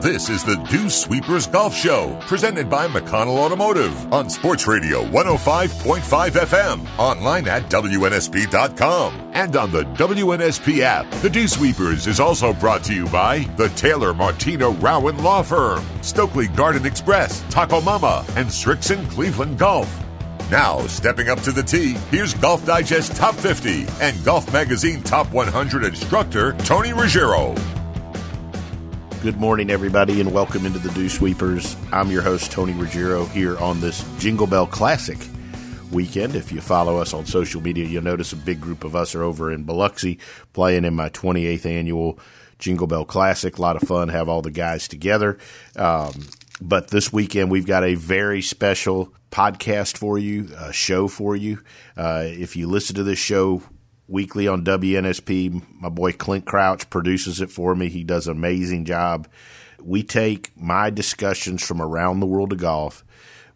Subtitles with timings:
[0.00, 6.00] This is the Dew Sweepers Golf Show, presented by McConnell Automotive on Sports Radio 105.5
[6.30, 11.10] FM, online at WNSP.com, and on the WNSP app.
[11.20, 15.84] The Dew Sweepers is also brought to you by the Taylor Martino Rowan Law Firm,
[16.00, 20.04] Stokely Garden Express, Taco Mama, and Srixon Cleveland Golf.
[20.48, 25.30] Now, stepping up to the tee, here's Golf Digest Top 50 and Golf Magazine Top
[25.32, 27.54] 100 instructor Tony Ruggiero.
[29.20, 31.74] Good morning, everybody, and welcome into the Dew Sweepers.
[31.92, 35.18] I'm your host, Tony Ruggiero, here on this Jingle Bell Classic
[35.90, 36.36] weekend.
[36.36, 39.24] If you follow us on social media, you'll notice a big group of us are
[39.24, 40.20] over in Biloxi
[40.52, 42.20] playing in my 28th annual
[42.60, 43.58] Jingle Bell Classic.
[43.58, 45.36] A lot of fun, have all the guys together.
[45.74, 46.28] Um,
[46.60, 51.58] but this weekend, we've got a very special podcast for you, a show for you.
[51.96, 53.64] Uh, if you listen to this show
[54.08, 55.62] weekly on WNSP.
[55.80, 57.88] My boy Clint Crouch produces it for me.
[57.88, 59.28] He does an amazing job.
[59.80, 63.04] We take my discussions from around the world of golf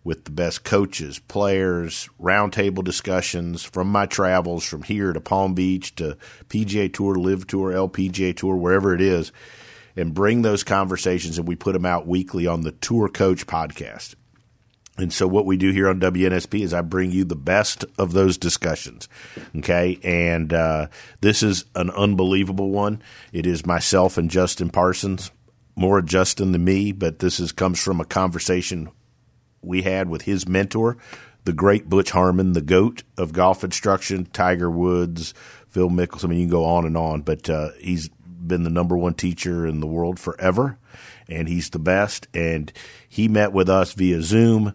[0.04, 5.94] with the best coaches, players, roundtable discussions from my travels from here to Palm Beach
[5.96, 6.16] to
[6.48, 9.32] PGA Tour, LIV Tour, LPGA Tour, wherever it is,
[9.96, 14.14] and bring those conversations and we put them out weekly on the Tour Coach podcast.
[15.02, 18.12] And so what we do here on WNSP is I bring you the best of
[18.12, 19.08] those discussions.
[19.56, 19.98] Okay.
[20.04, 20.86] And uh,
[21.20, 23.02] this is an unbelievable one.
[23.32, 25.32] It is myself and Justin Parsons,
[25.74, 28.90] more Justin than me, but this is comes from a conversation
[29.60, 30.96] we had with his mentor,
[31.44, 35.34] the great Butch Harmon, the GOAT of golf instruction, Tiger Woods,
[35.66, 36.26] Phil Mickelson.
[36.26, 39.14] I mean, you can go on and on, but uh, he's been the number one
[39.14, 40.78] teacher in the world forever
[41.28, 42.28] and he's the best.
[42.34, 42.72] And
[43.08, 44.74] he met with us via Zoom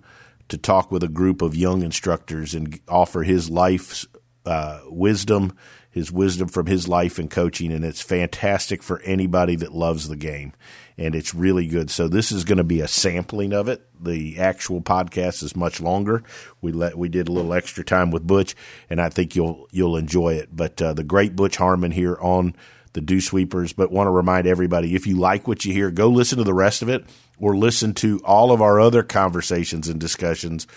[0.50, 4.06] to talk with a group of young instructors and offer his life's
[4.46, 5.56] uh, wisdom,
[5.92, 7.72] his wisdom from his life and coaching.
[7.72, 10.54] And it's fantastic for anybody that loves the game.
[10.98, 11.92] And it's really good.
[11.92, 13.86] So this is going to be a sampling of it.
[14.02, 16.24] The actual podcast is much longer.
[16.62, 18.56] We let we did a little extra time with Butch,
[18.90, 20.50] and I think you'll you'll enjoy it.
[20.56, 22.56] But uh, the great Butch Harmon here on
[22.94, 26.10] the Dew Sweepers, but want to remind everybody if you like what you hear, go
[26.10, 27.06] listen to the rest of it
[27.40, 30.68] or listen to all of our other conversations and discussions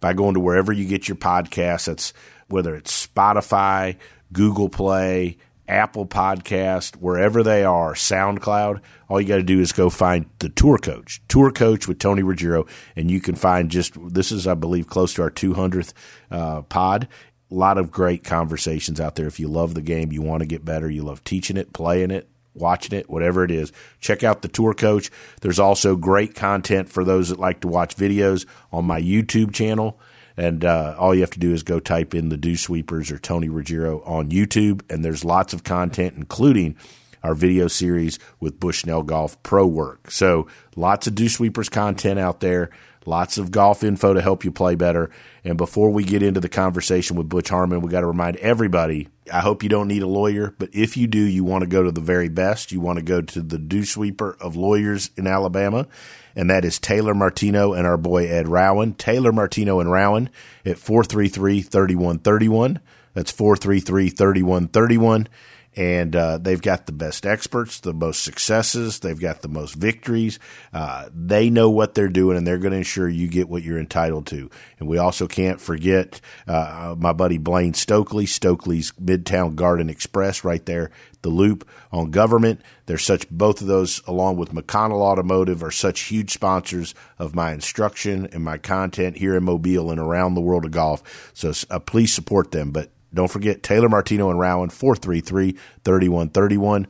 [0.00, 1.86] by going to wherever you get your podcasts.
[1.86, 2.12] That's
[2.48, 3.96] whether it's Spotify,
[4.32, 5.38] Google Play,
[5.68, 8.80] Apple Podcast, wherever they are, SoundCloud.
[9.08, 12.22] All you got to do is go find the Tour Coach, Tour Coach with Tony
[12.22, 12.66] Ruggiero,
[12.96, 15.92] and you can find just this is, I believe, close to our 200th
[16.30, 17.06] uh, pod,
[17.50, 19.26] a lot of great conversations out there.
[19.26, 22.10] If you love the game, you want to get better, you love teaching it, playing
[22.10, 25.10] it, watching it, whatever it is, check out the tour coach.
[25.40, 29.98] There's also great content for those that like to watch videos on my YouTube channel.
[30.36, 33.18] And uh, all you have to do is go type in the Dew Sweepers or
[33.18, 36.76] Tony Ruggiero on YouTube, and there's lots of content, including
[37.22, 40.10] our video series with Bushnell Golf Pro Work.
[40.10, 40.46] So
[40.76, 42.70] lots of Dew Sweepers content out there.
[43.10, 45.10] Lots of golf info to help you play better.
[45.42, 49.08] And before we get into the conversation with Butch Harmon, we got to remind everybody
[49.32, 51.82] I hope you don't need a lawyer, but if you do, you want to go
[51.82, 52.70] to the very best.
[52.70, 55.88] You want to go to the dew sweeper of lawyers in Alabama,
[56.36, 58.94] and that is Taylor Martino and our boy Ed Rowan.
[58.94, 60.30] Taylor Martino and Rowan
[60.64, 62.78] at 433 3131.
[63.14, 65.28] That's 433 3131
[65.76, 70.38] and uh, they've got the best experts, the most successes, they've got the most victories.
[70.72, 73.78] Uh, they know what they're doing, and they're going to ensure you get what you're
[73.78, 74.50] entitled to.
[74.78, 80.64] And we also can't forget uh, my buddy Blaine Stokely, Stokely's Midtown Garden Express, right
[80.66, 80.90] there,
[81.22, 82.60] the Loop on government.
[82.86, 87.52] They're such both of those, along with McConnell Automotive, are such huge sponsors of my
[87.52, 91.30] instruction and my content here in Mobile and around the world of golf.
[91.32, 92.72] So uh, please support them.
[92.72, 95.52] But don't forget Taylor Martino and Rowan, 433
[95.84, 96.86] 3131,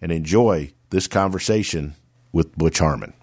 [0.00, 1.94] and enjoy this conversation
[2.32, 3.14] with Butch Harmon.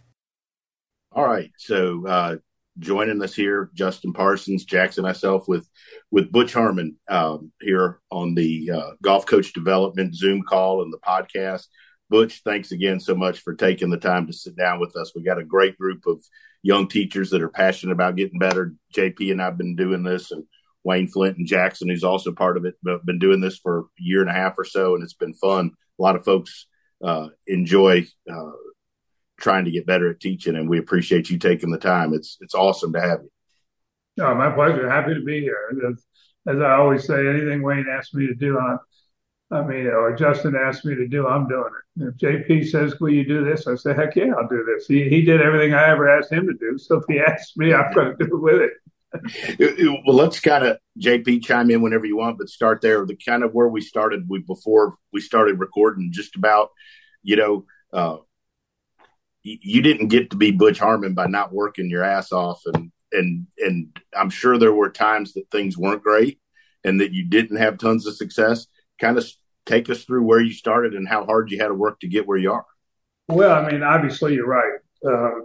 [1.12, 1.52] All right.
[1.58, 2.36] So, uh,
[2.80, 5.68] joining us here, Justin Parsons, Jackson, myself with
[6.10, 11.00] with Butch Harmon um, here on the uh, Golf Coach Development Zoom call and the
[11.00, 11.68] podcast.
[12.10, 15.14] Butch, thanks again so much for taking the time to sit down with us.
[15.16, 16.22] We got a great group of
[16.62, 18.74] young teachers that are passionate about getting better.
[18.94, 20.44] JP and I've been doing this, and
[20.84, 23.84] Wayne Flint and Jackson, who's also part of it, but been doing this for a
[23.98, 25.72] year and a half or so, and it's been fun.
[26.00, 26.68] A lot of folks
[27.04, 28.52] uh, enjoy uh,
[29.40, 32.14] trying to get better at teaching, and we appreciate you taking the time.
[32.14, 34.24] It's it's awesome to have you.
[34.24, 34.90] Oh, my pleasure.
[34.90, 35.58] Happy to be here.
[35.90, 36.06] As,
[36.48, 38.76] as I always say, anything Wayne asks me to do, I,
[39.56, 42.08] I mean, or Justin asked me to do, I'm doing it.
[42.08, 45.10] If JP says, "Will you do this?" I say, "Heck yeah, I'll do this." He
[45.10, 47.94] he did everything I ever asked him to do, so if he asks me, I'm
[47.94, 48.72] going to do it with it
[49.60, 53.06] well, let's kind of JP chime in whenever you want, but start there.
[53.06, 56.70] The kind of where we started we before we started recording, just about
[57.24, 58.18] you know uh,
[59.44, 63.48] you didn't get to be Butch Harmon by not working your ass off, and and
[63.58, 66.40] and I'm sure there were times that things weren't great
[66.84, 68.68] and that you didn't have tons of success.
[69.00, 69.28] Kind of
[69.66, 72.28] take us through where you started and how hard you had to work to get
[72.28, 72.66] where you are.
[73.28, 74.80] Well, I mean, obviously you're right.
[75.04, 75.40] Uh,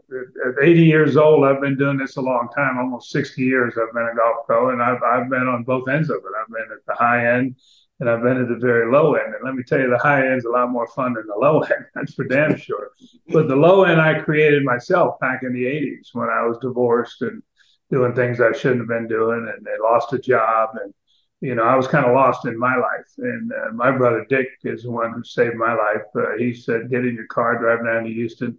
[0.48, 3.74] at 80 years old, I've been doing this a long time, almost 60 years.
[3.80, 6.32] I've been a golf pro, and I've I've been on both ends of it.
[6.38, 7.56] I've been at the high end,
[8.00, 9.34] and I've been at the very low end.
[9.34, 11.60] And let me tell you, the high end's a lot more fun than the low
[11.60, 11.86] end.
[11.94, 12.90] That's for damn sure.
[13.28, 17.22] But the low end I created myself back in the 80s when I was divorced
[17.22, 17.42] and
[17.90, 20.92] doing things I shouldn't have been doing, and I lost a job, and
[21.40, 23.10] you know I was kind of lost in my life.
[23.16, 26.04] And uh, my brother Dick is the one who saved my life.
[26.14, 28.58] Uh, he said, "Get in your car, drive down to Houston."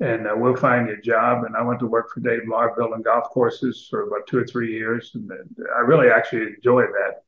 [0.00, 1.44] And uh, we'll find you a job.
[1.44, 4.46] And I went to work for Dave Marr building golf courses for about two or
[4.46, 5.30] three years, and
[5.76, 7.22] I really actually enjoyed that.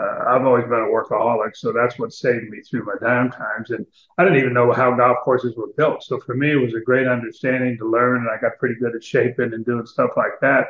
[0.00, 3.70] Uh, I've always been a workaholic, so that's what saved me through my down times.
[3.70, 3.84] And
[4.18, 6.80] I didn't even know how golf courses were built, so for me it was a
[6.80, 10.38] great understanding to learn, and I got pretty good at shaping and doing stuff like
[10.42, 10.68] that.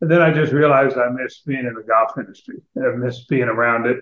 [0.00, 2.56] And then I just realized I missed being in the golf industry.
[2.76, 3.98] I missed being around it.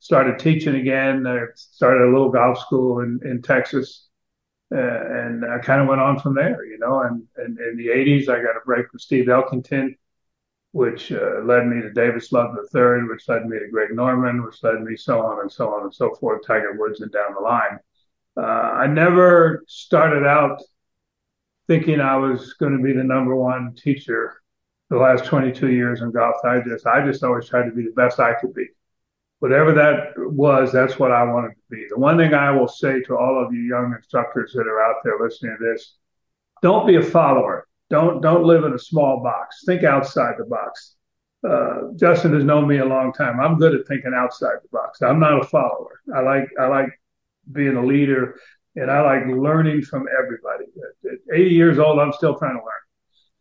[0.00, 1.26] Started teaching again.
[1.26, 4.05] I started a little golf school in, in Texas uh,
[4.70, 7.00] and I kind of went on from there, you know.
[7.02, 9.96] And, and in the 80s, I got a break with Steve Elkington,
[10.72, 14.62] which uh, led me to Davis Love III, which led me to Greg Norman, which
[14.62, 17.40] led me so on and so on and so forth, Tiger Woods and down the
[17.40, 17.78] line.
[18.36, 20.60] Uh, I never started out
[21.68, 24.42] thinking I was going to be the number one teacher
[24.90, 26.36] the last 22 years in golf.
[26.44, 28.66] I just, I just always tried to be the best I could be
[29.38, 31.86] whatever that was, that's what I wanted to be.
[31.88, 34.96] The one thing I will say to all of you young instructors that are out
[35.04, 35.96] there listening to this,
[36.62, 37.66] don't be a follower.
[37.90, 39.62] Don't don't live in a small box.
[39.64, 40.96] Think outside the box.
[41.46, 43.38] Uh, Justin has known me a long time.
[43.38, 45.02] I'm good at thinking outside the box.
[45.02, 46.00] I'm not a follower.
[46.14, 46.88] I like I like
[47.52, 48.40] being a leader,
[48.74, 50.64] and I like learning from everybody.
[51.04, 52.72] At, at 80 years old, I'm still trying to learn.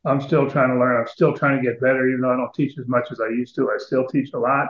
[0.05, 1.01] I'm still trying to learn.
[1.01, 3.29] I'm still trying to get better, even though I don't teach as much as I
[3.29, 3.71] used to.
[3.71, 4.67] I still teach a lot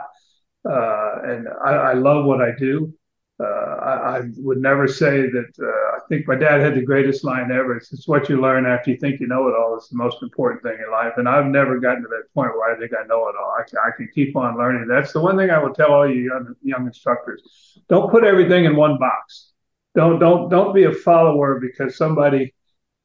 [0.68, 2.92] uh, and I, I, love what I do.
[3.38, 5.52] Uh, I, I, would never say that.
[5.60, 7.76] Uh, I think my dad had the greatest line ever.
[7.76, 9.76] It's, it's, what you learn after you think you know it all.
[9.76, 11.12] It's the most important thing in life.
[11.18, 13.56] And I've never gotten to that point where I think I know it all.
[13.58, 14.88] I, I can keep on learning.
[14.88, 17.42] That's the one thing I would tell all you young, young instructors:
[17.88, 19.52] don't put everything in one box.
[19.94, 22.54] Don't don't don't be a follower because somebody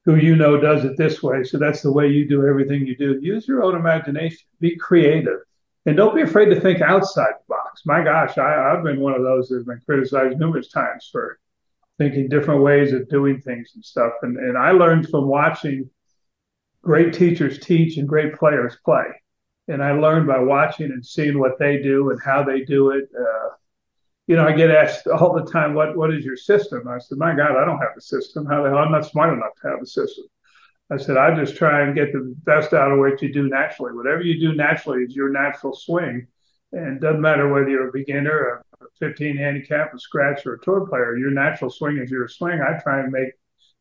[0.05, 1.43] who you know does it this way.
[1.43, 3.19] So that's the way you do everything you do.
[3.21, 4.47] Use your own imagination.
[4.59, 5.39] Be creative
[5.85, 7.81] and don't be afraid to think outside the box.
[7.85, 11.39] My gosh, I, have been one of those that's been criticized numerous times for
[11.97, 14.13] thinking different ways of doing things and stuff.
[14.21, 15.89] And, and I learned from watching
[16.83, 19.05] great teachers teach and great players play.
[19.67, 23.09] And I learned by watching and seeing what they do and how they do it.
[23.17, 23.49] Uh,
[24.27, 27.17] you know, I get asked all the time, "What what is your system?" I said,
[27.17, 28.45] "My God, I don't have a system.
[28.45, 28.79] How the hell?
[28.79, 30.25] I'm not smart enough to have a system."
[30.91, 33.93] I said, I just try and get the best out of what you do naturally.
[33.93, 36.27] Whatever you do naturally is your natural swing.
[36.73, 40.59] And it doesn't matter whether you're a beginner, a 15 handicap, a scratch, or a
[40.59, 42.61] tour player, your natural swing is your swing.
[42.61, 43.31] I try and make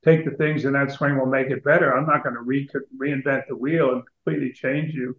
[0.04, 1.94] take the things in that swing will make it better.
[1.94, 5.14] I'm not going to re- reinvent the wheel and completely change you.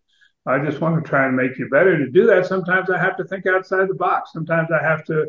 [0.46, 1.98] I just want to try and make you better.
[1.98, 4.32] To do that, sometimes I have to think outside the box.
[4.34, 5.28] Sometimes I have to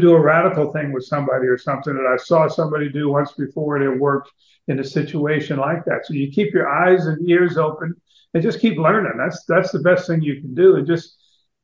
[0.00, 3.76] do a radical thing with somebody or something that I saw somebody do once before
[3.76, 4.30] and it worked
[4.68, 6.04] in a situation like that.
[6.04, 7.94] So you keep your eyes and ears open
[8.34, 9.12] and just keep learning.
[9.16, 10.76] That's that's the best thing you can do.
[10.76, 11.16] And just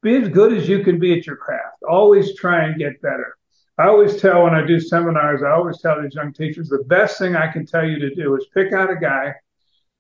[0.03, 1.83] be as good as you can be at your craft.
[1.89, 3.37] Always try and get better.
[3.79, 7.19] I always tell when I do seminars, I always tell these young teachers the best
[7.19, 9.35] thing I can tell you to do is pick out a guy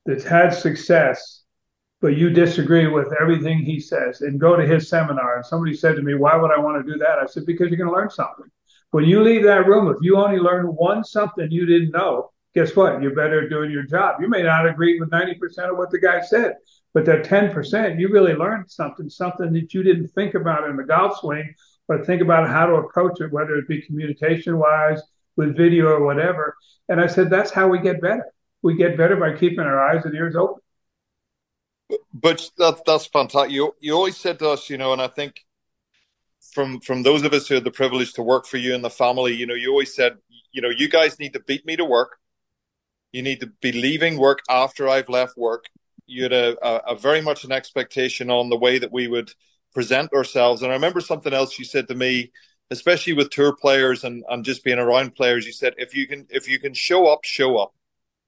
[0.06, 1.41] that's had success
[2.02, 5.36] but you disagree with everything he says and go to his seminar.
[5.36, 7.20] And somebody said to me, Why would I want to do that?
[7.20, 8.46] I said, Because you're going to learn something.
[8.90, 12.74] When you leave that room, if you only learn one something you didn't know, guess
[12.74, 13.00] what?
[13.00, 14.20] You're better doing your job.
[14.20, 16.56] You may not agree with 90% of what the guy said,
[16.92, 20.82] but that 10%, you really learned something, something that you didn't think about in the
[20.82, 21.54] golf swing,
[21.86, 25.00] but think about how to approach it, whether it be communication wise,
[25.36, 26.56] with video or whatever.
[26.88, 28.26] And I said, That's how we get better.
[28.60, 30.61] We get better by keeping our eyes and ears open
[32.12, 33.52] but that, that's fantastic.
[33.52, 35.44] You you always said to us, you know, and I think
[36.52, 38.90] from from those of us who had the privilege to work for you and the
[38.90, 40.18] family, you know, you always said,
[40.52, 42.18] you know, you guys need to beat me to work.
[43.12, 45.66] You need to be leaving work after I've left work.
[46.06, 49.32] You had a, a, a very much an expectation on the way that we would
[49.74, 50.62] present ourselves.
[50.62, 52.32] And I remember something else you said to me,
[52.70, 55.46] especially with tour players and, and just being around players.
[55.46, 57.72] You said if you can if you can show up, show up.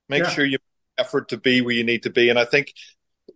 [0.08, 0.30] Make yeah.
[0.30, 0.58] sure you
[0.96, 2.28] effort to be where you need to be.
[2.28, 2.72] And I think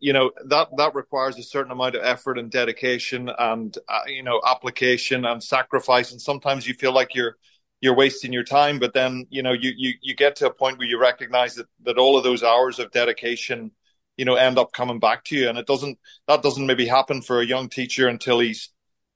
[0.01, 4.23] you know that that requires a certain amount of effort and dedication and uh, you
[4.23, 7.37] know application and sacrifice and sometimes you feel like you're
[7.81, 8.79] you're wasting your time.
[8.79, 11.67] But then, you know, you, you, you get to a point where you recognize that,
[11.85, 13.71] that all of those hours of dedication,
[14.17, 15.49] you know, end up coming back to you.
[15.49, 18.71] And it doesn't, that doesn't maybe happen for a young teacher until he's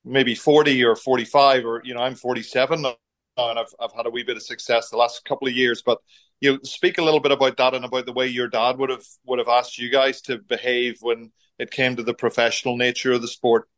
[0.04, 2.96] maybe 40 or 45 or, you know, I'm 47 now
[3.36, 5.98] and I've, I've had a wee bit of success the last couple of years, but
[6.40, 8.90] you know, speak a little bit about that and about the way your dad would
[8.90, 13.12] have, would have asked you guys to behave when it came to the professional nature
[13.12, 13.68] of the sport.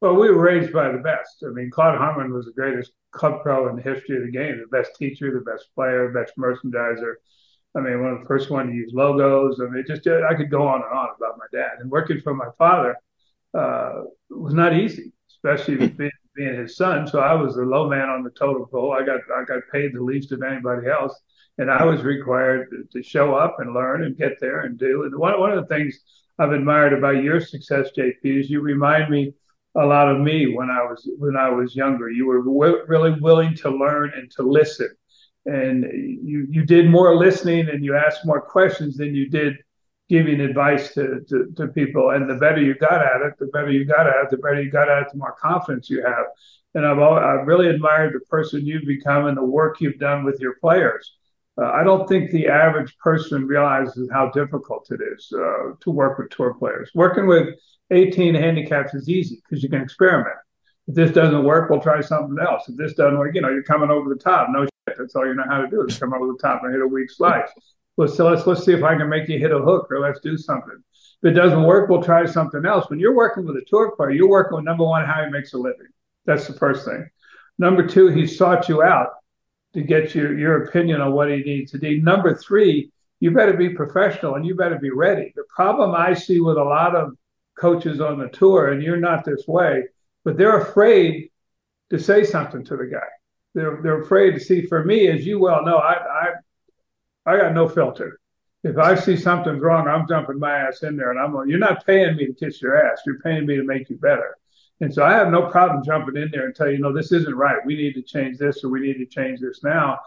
[0.00, 1.44] Well, we were raised by the best.
[1.46, 4.60] I mean, Claude Harmon was the greatest club pro in the history of the game,
[4.60, 7.14] the best teacher, the best player, the best merchandiser.
[7.74, 9.60] I mean, one of the first one to use logos.
[9.60, 11.78] I mean, just I could go on and on about my dad.
[11.78, 12.96] And working for my father
[13.54, 17.06] uh, was not easy, especially being, being his son.
[17.06, 18.92] So I was the low man on the totem pole.
[18.92, 21.14] I got I got paid the least of anybody else,
[21.58, 25.04] and I was required to, show up and learn and get there and do.
[25.04, 25.98] And one one of the things
[26.38, 29.34] I've admired about your success, JP, is you remind me
[29.76, 32.10] a lot of me when I was when I was younger.
[32.10, 34.90] You were w- really willing to learn and to listen,
[35.46, 39.56] and you you did more listening and you asked more questions than you did
[40.12, 42.10] giving advice to, to, to people.
[42.10, 44.60] And the better you got at it, the better you got at it, the better
[44.60, 46.26] you got at it, the more confidence you have.
[46.74, 50.22] And I've always, I've really admired the person you've become and the work you've done
[50.22, 51.16] with your players.
[51.58, 56.18] Uh, I don't think the average person realizes how difficult it is uh, to work
[56.18, 56.90] with tour players.
[56.94, 57.48] Working with
[57.90, 60.36] 18 handicaps is easy because you can experiment.
[60.88, 62.68] If this doesn't work, we'll try something else.
[62.68, 64.48] If this doesn't work, you know, you're coming over the top.
[64.50, 64.98] No shit.
[64.98, 66.86] That's all you know how to do is come over the top and hit a
[66.86, 67.48] weak slice.
[67.96, 70.20] Well, so let's let's see if I can make you hit a hook or let's
[70.20, 70.82] do something.
[71.22, 72.88] If it doesn't work, we'll try something else.
[72.88, 75.52] When you're working with a tour player, you're working with number one, how he makes
[75.52, 75.88] a living.
[76.24, 77.08] That's the first thing.
[77.58, 79.10] Number two, he sought you out
[79.74, 82.00] to get your, your opinion on what he needs to do.
[82.00, 85.32] Number three, you better be professional and you better be ready.
[85.36, 87.12] The problem I see with a lot of
[87.58, 89.84] coaches on the tour, and you're not this way,
[90.24, 91.30] but they're afraid
[91.90, 93.06] to say something to the guy.
[93.54, 94.66] They're they're afraid to see.
[94.66, 96.28] For me, as you well know, I, I
[97.26, 98.18] I got no filter.
[98.64, 101.32] If I see something's wrong, I'm jumping my ass in there, and I'm.
[101.32, 103.02] going, You're not paying me to kiss your ass.
[103.04, 104.36] You're paying me to make you better.
[104.80, 107.34] And so I have no problem jumping in there and tell you, no, this isn't
[107.34, 107.64] right.
[107.64, 109.98] We need to change this, or we need to change this now.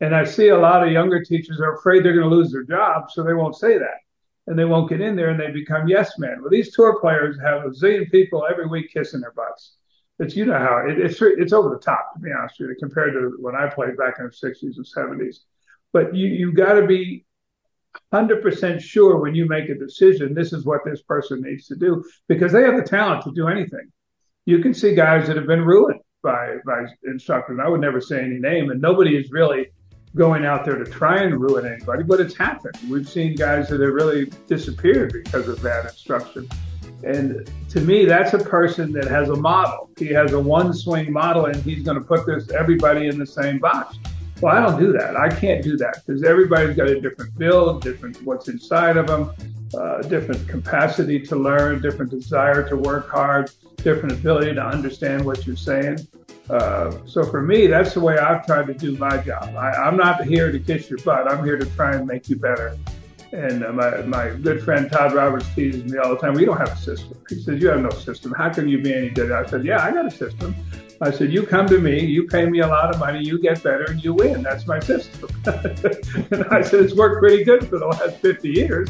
[0.00, 2.64] And I see a lot of younger teachers are afraid they're going to lose their
[2.64, 3.98] job, so they won't say that
[4.46, 6.40] and they won't get in there and they become yes men.
[6.40, 9.76] Well, these tour players have a zillion people every week kissing their butts.
[10.18, 12.76] It's you know how it, it's it's over the top to be honest with you
[12.78, 15.40] compared to when I played back in the sixties and seventies.
[15.94, 17.24] But you you got to be
[18.12, 20.34] hundred percent sure when you make a decision.
[20.34, 23.48] This is what this person needs to do because they have the talent to do
[23.48, 23.90] anything.
[24.44, 27.58] You can see guys that have been ruined by by instructors.
[27.64, 29.68] I would never say any name, and nobody is really
[30.16, 32.76] going out there to try and ruin anybody, but it's happened.
[32.88, 36.48] We've seen guys that have really disappeared because of bad instruction.
[37.02, 39.90] And to me, that's a person that has a model.
[39.98, 43.26] He has a one swing model and he's going to put this everybody in the
[43.26, 43.98] same box.
[44.40, 45.16] Well, I don't do that.
[45.16, 49.32] I can't do that because everybody's got a different build, different what's inside of them,
[49.78, 55.46] uh, different capacity to learn, different desire to work hard, different ability to understand what
[55.46, 55.98] you're saying.
[56.50, 59.54] Uh, so for me, that's the way I've tried to do my job.
[59.56, 61.30] I, am not here to kiss your butt.
[61.30, 62.76] I'm here to try and make you better.
[63.32, 66.58] And uh, my, my good friend Todd Roberts teases me all the time, we don't
[66.58, 67.18] have a system.
[67.28, 68.32] He says, you have no system.
[68.36, 69.32] How can you be any good?
[69.32, 70.54] I said, yeah, I got a system.
[71.00, 73.62] I said, you come to me, you pay me a lot of money, you get
[73.62, 74.42] better, and you win.
[74.42, 75.28] That's my system.
[75.44, 78.88] and I said, it's worked pretty good for the last 50 years.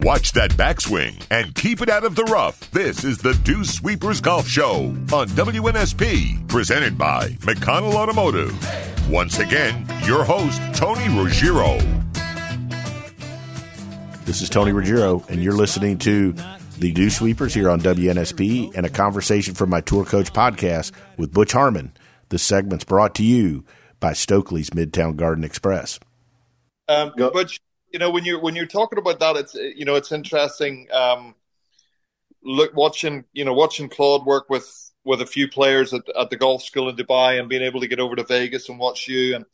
[0.00, 2.70] Watch that backswing and keep it out of the rough.
[2.70, 8.87] This is the Dew Sweepers Golf Show on WNSP, presented by McConnell Automotive.
[9.08, 11.78] Once again, your host, Tony Ruggiero.
[14.26, 16.34] This is Tony Ruggiero, and you're listening to
[16.76, 21.32] the Dew Sweepers here on WNSP and a conversation from my Tour Coach podcast with
[21.32, 21.92] Butch Harmon.
[22.28, 23.64] This segment's brought to you
[23.98, 25.98] by Stokely's Midtown Garden Express.
[26.86, 27.60] Um, Butch,
[27.90, 30.86] you know when you're when you're talking about that, it's you know it's interesting.
[30.92, 31.34] Um,
[32.42, 36.36] look, watching you know watching Claude work with with a few players at, at the
[36.36, 39.34] golf school in Dubai and being able to get over to Vegas and watch you
[39.36, 39.46] and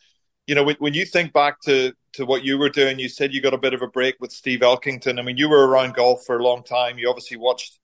[0.48, 3.32] you know when, when you think back to to what you were doing, you said
[3.32, 5.18] you got a bit of a break with Steve Elkington.
[5.18, 6.98] I mean, you were around golf for a long time.
[6.98, 7.78] You obviously watched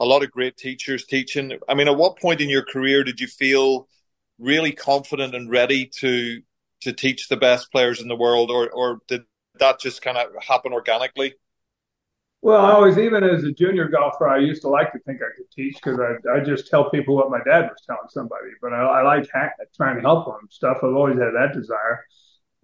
[0.00, 1.58] a lot of great teachers teaching.
[1.68, 3.86] I mean, at what point in your career did you feel
[4.38, 6.40] really confident and ready to
[6.82, 9.22] to teach the best players in the world, or or did
[9.58, 11.34] that just kind of happen organically?
[12.42, 15.28] Well, I always, even as a junior golfer, I used to like to think I
[15.36, 18.48] could teach because I, I just tell people what my dad was telling somebody.
[18.62, 20.78] But I, I like ha- trying to help them stuff.
[20.78, 22.04] I've always had that desire.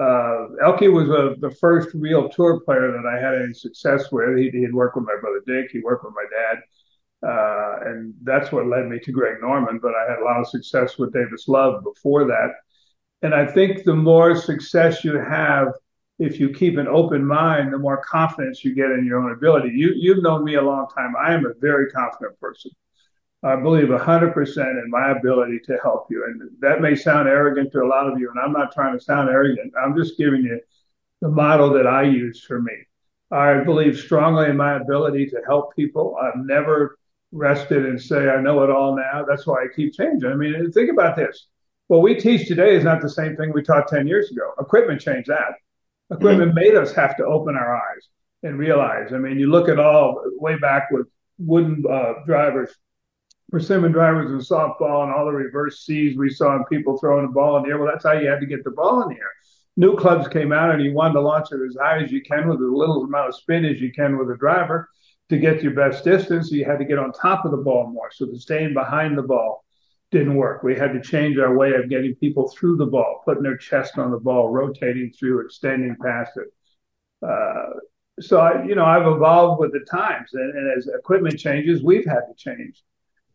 [0.00, 4.38] Uh, Elkie was a, the first real tour player that I had any success with.
[4.38, 5.71] He, he'd worked with my brother Dick.
[5.73, 6.59] He worked with my dad.
[7.23, 9.78] Uh, and that's what led me to Greg Norman.
[9.83, 12.50] But I had a lot of success with Davis Love before that.
[13.23, 15.68] And I think the more success you have,
[16.18, 19.70] if you keep an open mind, the more confidence you get in your own ability.
[19.75, 21.14] You, you've known me a long time.
[21.20, 22.70] I am a very confident person.
[23.42, 26.25] I believe 100% in my ability to help you.
[26.25, 29.04] And that may sound arrogant to a lot of you, and I'm not trying to
[29.04, 29.73] sound arrogant.
[29.80, 30.58] I'm just giving you
[31.20, 32.73] the model that I use for me.
[33.30, 36.16] I believe strongly in my ability to help people.
[36.20, 36.99] I've never
[37.32, 39.25] rested and say, I know it all now.
[39.28, 40.30] That's why I keep changing.
[40.30, 41.46] I mean, think about this.
[41.88, 44.52] What we teach today is not the same thing we taught 10 years ago.
[44.58, 45.54] Equipment changed that.
[46.10, 46.60] Equipment mm-hmm.
[46.60, 48.08] made us have to open our eyes
[48.42, 49.12] and realize.
[49.12, 51.06] I mean, you look at all way back with
[51.38, 52.70] wooden uh, drivers,
[53.50, 57.32] persimmon drivers in softball and all the reverse C's we saw and people throwing the
[57.32, 57.78] ball in the air.
[57.78, 59.30] Well, that's how you had to get the ball in the air.
[59.76, 62.48] New clubs came out and you wanted to launch it as high as you can
[62.48, 64.88] with as little amount of spin as you can with a driver
[65.28, 68.10] to get your best distance, you had to get on top of the ball more.
[68.12, 69.64] So the staying behind the ball
[70.16, 70.62] didn't work.
[70.62, 73.99] We had to change our way of getting people through the ball, putting their chest
[73.99, 77.26] on the ball, rotating through, extending past it.
[77.26, 77.80] Uh,
[78.20, 82.06] so I, you know, I've evolved with the times, and, and, as equipment changes, we've
[82.06, 82.82] had to change.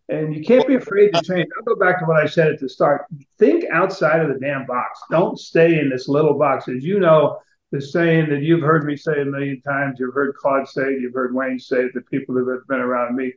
[0.09, 1.47] And you can't be afraid to change.
[1.57, 3.05] I'll go back to what I said at the start.
[3.37, 4.99] Think outside of the damn box.
[5.09, 6.67] Don't stay in this little box.
[6.67, 7.37] As you know,
[7.71, 11.13] the saying that you've heard me say a million times, you've heard Claude say you've
[11.13, 13.33] heard Wayne say the people that have been around me.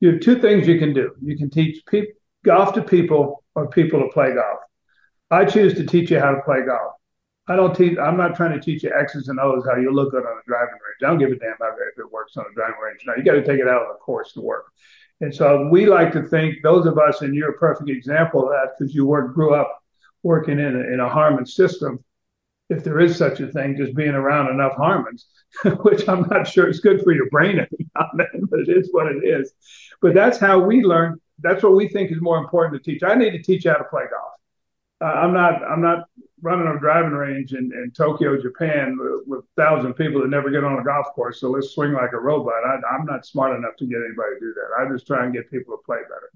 [0.00, 1.14] You have two things you can do.
[1.22, 2.06] You can teach pe-
[2.46, 4.60] golf to people or people to play golf.
[5.30, 6.94] I choose to teach you how to play golf.
[7.48, 7.98] I don't teach.
[7.98, 10.46] I'm not trying to teach you X's and O's how you look good on a
[10.46, 11.02] driving range.
[11.04, 13.00] I don't give a damn about if it works on a driving range.
[13.06, 14.66] Now you got to take it out of the course to work.
[15.20, 18.50] And so we like to think those of us, and you're a perfect example of
[18.50, 19.82] that because you work, grew up
[20.22, 22.02] working in a, in a Harmon system
[22.68, 25.26] if there is such a thing, just being around enough Harmons,
[25.82, 29.52] which I'm not sure is good for your brain but it is what it is.
[30.02, 31.20] But that's how we learn.
[31.40, 33.02] That's what we think is more important to teach.
[33.02, 34.32] I need to teach you how to play golf.
[35.00, 35.62] Uh, I'm not.
[35.62, 36.08] I'm not
[36.42, 40.64] running a driving range in, in Tokyo, Japan, with, with thousand people that never get
[40.64, 41.40] on a golf course.
[41.40, 42.54] So let's swing like a robot.
[42.64, 44.82] I, am not smart enough to get anybody to do that.
[44.82, 46.30] I just try and get people to play better.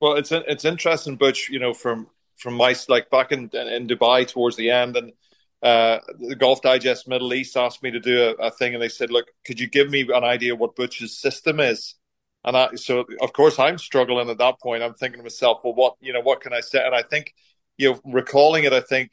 [0.00, 1.48] Well, it's it's interesting, Butch.
[1.48, 5.12] You know, from from my like back in in Dubai towards the end, and
[5.62, 8.88] uh, the Golf Digest Middle East asked me to do a, a, thing, and they
[8.88, 11.94] said, "Look, could you give me an idea what Butch's system is?"
[12.46, 14.82] And I, so of course I'm struggling at that point.
[14.82, 17.34] I'm thinking to myself, "Well, what you know, what can I say?" And I think,
[17.76, 19.10] you know, recalling it, I think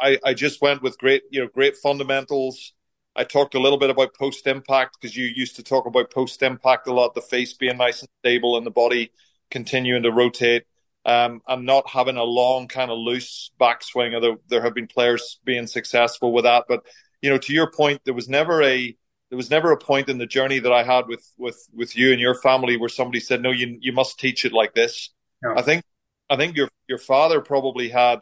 [0.00, 2.72] I, I just went with great, you know, great fundamentals.
[3.16, 6.42] I talked a little bit about post impact because you used to talk about post
[6.42, 9.10] impact a lot, the face being nice and stable and the body
[9.50, 10.64] continuing to rotate
[11.04, 14.14] um, and not having a long kind of loose backswing.
[14.14, 16.84] Although there have been players being successful with that, but
[17.20, 18.96] you know, to your point, there was never a
[19.30, 22.12] there was never a point in the journey that I had with with with you
[22.12, 25.10] and your family where somebody said, "No, you you must teach it like this."
[25.42, 25.54] Yeah.
[25.56, 25.84] I think
[26.28, 28.20] I think your your father probably had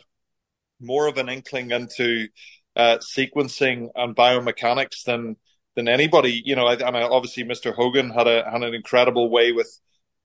[0.81, 2.29] more of an inkling into
[2.77, 5.37] uh, sequencing and biomechanics than
[5.75, 6.43] than anybody.
[6.45, 7.75] You know, and obviously Mr.
[7.75, 9.81] Hogan had a had an incredible way with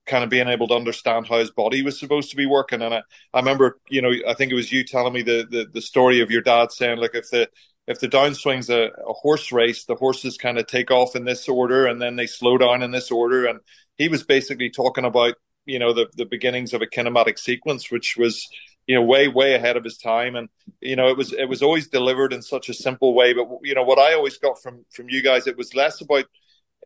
[0.06, 2.82] kind of being able to understand how his body was supposed to be working.
[2.82, 5.66] And I, I remember, you know, I think it was you telling me the, the,
[5.72, 7.48] the story of your dad saying, like, if the,
[7.86, 11.48] if the downswing's a, a horse race, the horses kind of take off in this
[11.48, 13.46] order and then they slow down in this order.
[13.46, 13.60] And
[13.96, 15.34] he was basically talking about,
[15.66, 18.48] you know, the, the beginnings of a kinematic sequence, which was,
[18.86, 20.34] you know, way, way ahead of his time.
[20.34, 20.48] And,
[20.80, 23.34] you know, it was, it was always delivered in such a simple way.
[23.34, 26.24] But, you know, what I always got from, from you guys, it was less about,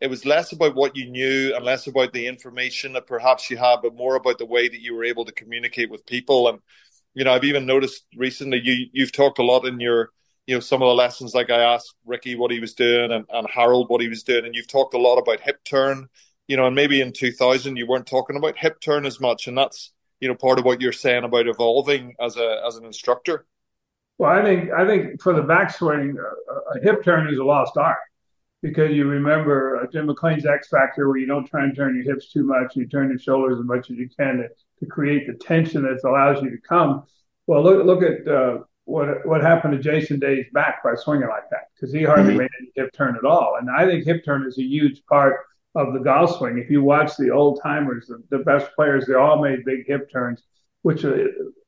[0.00, 3.56] it was less about what you knew and less about the information that perhaps you
[3.56, 6.48] had, but more about the way that you were able to communicate with people.
[6.48, 6.61] And
[7.14, 10.11] you know, I've even noticed recently you you've talked a lot in your
[10.48, 11.34] you know some of the lessons.
[11.34, 14.46] Like I asked Ricky what he was doing and, and Harold what he was doing,
[14.46, 16.08] and you've talked a lot about hip turn.
[16.48, 19.56] You know, and maybe in 2000 you weren't talking about hip turn as much, and
[19.56, 23.46] that's you know part of what you're saying about evolving as a as an instructor.
[24.16, 27.98] Well, I think I think for the backswing, a hip turn is a lost art
[28.62, 32.14] because you remember uh, Jim McLean's X Factor, where you don't try and turn your
[32.14, 34.48] hips too much, you turn your shoulders as much as you can to,
[34.80, 37.04] to create the tension that allows you to come.
[37.46, 38.58] Well, look look at uh,
[38.88, 42.38] what what happened to Jason Day's back by swinging like that because he hardly mm-hmm.
[42.38, 43.57] made any hip turn at all.
[43.59, 45.37] And I think hip turn is a huge part
[45.74, 46.59] of the golf swing.
[46.59, 50.11] If you watch the old timers, the, the best players, they all made big hip
[50.11, 50.42] turns.
[50.83, 51.16] Which uh,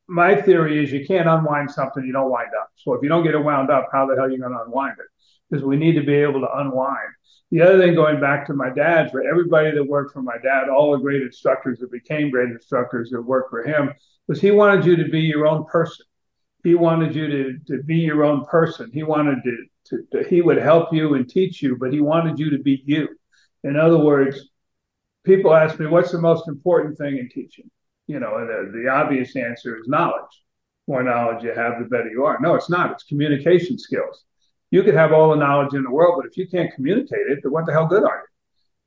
[0.08, 2.70] my theory is you can't unwind something you don't wind up.
[2.76, 4.62] So if you don't get it wound up, how the hell are you going to
[4.62, 5.06] unwind it?
[5.50, 7.08] because we need to be able to unwind.
[7.50, 10.68] The other thing, going back to my dad, for everybody that worked for my dad,
[10.68, 13.92] all the great instructors that became great instructors that worked for him,
[14.28, 16.06] was he wanted you to be your own person.
[16.62, 18.90] He wanted you to, to be your own person.
[18.92, 22.38] He wanted to, to, to, he would help you and teach you, but he wanted
[22.38, 23.08] you to be you.
[23.64, 24.50] In other words,
[25.24, 27.70] people ask me, what's the most important thing in teaching?
[28.06, 30.42] You know, the, the obvious answer is knowledge.
[30.86, 32.38] More knowledge you have, the better you are.
[32.40, 32.92] No, it's not.
[32.92, 34.24] It's communication skills.
[34.70, 37.40] You could have all the knowledge in the world, but if you can't communicate it,
[37.42, 38.26] then what the hell good are you?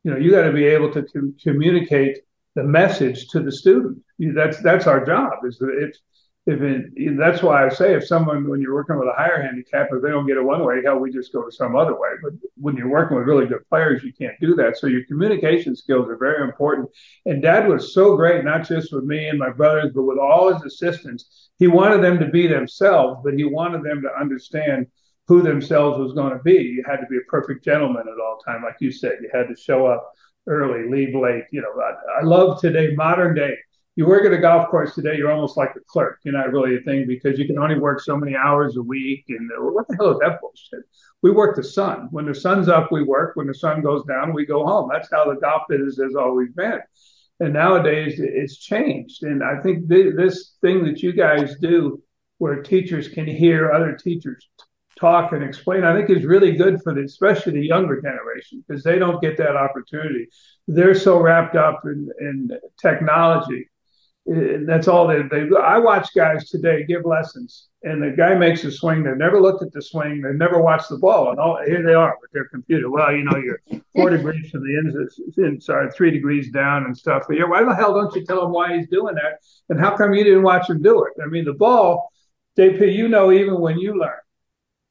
[0.03, 2.19] You know, you got to be able to com- communicate
[2.55, 3.99] the message to the student.
[4.19, 5.31] That's that's our job.
[5.45, 5.99] Is that it's
[6.45, 9.87] if it, that's why I say if someone when you're working with a higher handicap,
[9.91, 12.09] if they don't get it one way, hell, we just go some other way.
[12.21, 14.77] But when you're working with really good players, you can't do that.
[14.77, 16.89] So your communication skills are very important.
[17.25, 20.53] And Dad was so great, not just with me and my brothers, but with all
[20.53, 21.49] his assistants.
[21.59, 24.87] He wanted them to be themselves, but he wanted them to understand
[25.27, 26.55] who themselves was going to be.
[26.55, 29.19] You had to be a perfect gentleman at all time, like you said.
[29.21, 30.11] You had to show up
[30.47, 31.45] early, leave late.
[31.53, 33.55] You know, I, I love today, modern day
[33.95, 36.19] you work at a golf course today, you're almost like a clerk.
[36.23, 39.25] You're not really a thing because you can only work so many hours a week.
[39.29, 40.85] And uh, what the hell is that bullshit?
[41.21, 42.07] We work the sun.
[42.09, 43.35] When the sun's up, we work.
[43.35, 44.89] When the sun goes down, we go home.
[44.91, 46.79] That's how the golf business has always been.
[47.39, 49.23] And nowadays, it's changed.
[49.23, 52.01] And I think th- this thing that you guys do,
[52.39, 54.49] where teachers can hear other teachers
[54.99, 58.83] talk and explain, I think is really good for the, especially the younger generation, because
[58.83, 60.27] they don't get that opportunity.
[60.67, 62.49] They're so wrapped up in, in
[62.81, 63.67] technology
[64.29, 68.63] Uh, that's all they, they I watch guys today give lessons, and the guy makes
[68.63, 69.03] a swing.
[69.03, 70.21] They've never looked at the swing.
[70.21, 72.89] They've never watched the ball, and all here they are with their computer.
[72.89, 73.59] Well, you know, you're
[73.93, 77.23] four degrees from the end, sorry, three degrees down and stuff.
[77.27, 79.97] But yeah, why the hell don't you tell him why he's doing that, and how
[79.97, 81.21] come you didn't watch him do it?
[81.21, 82.09] I mean, the ball,
[82.57, 84.21] JP, you know, even when you learned,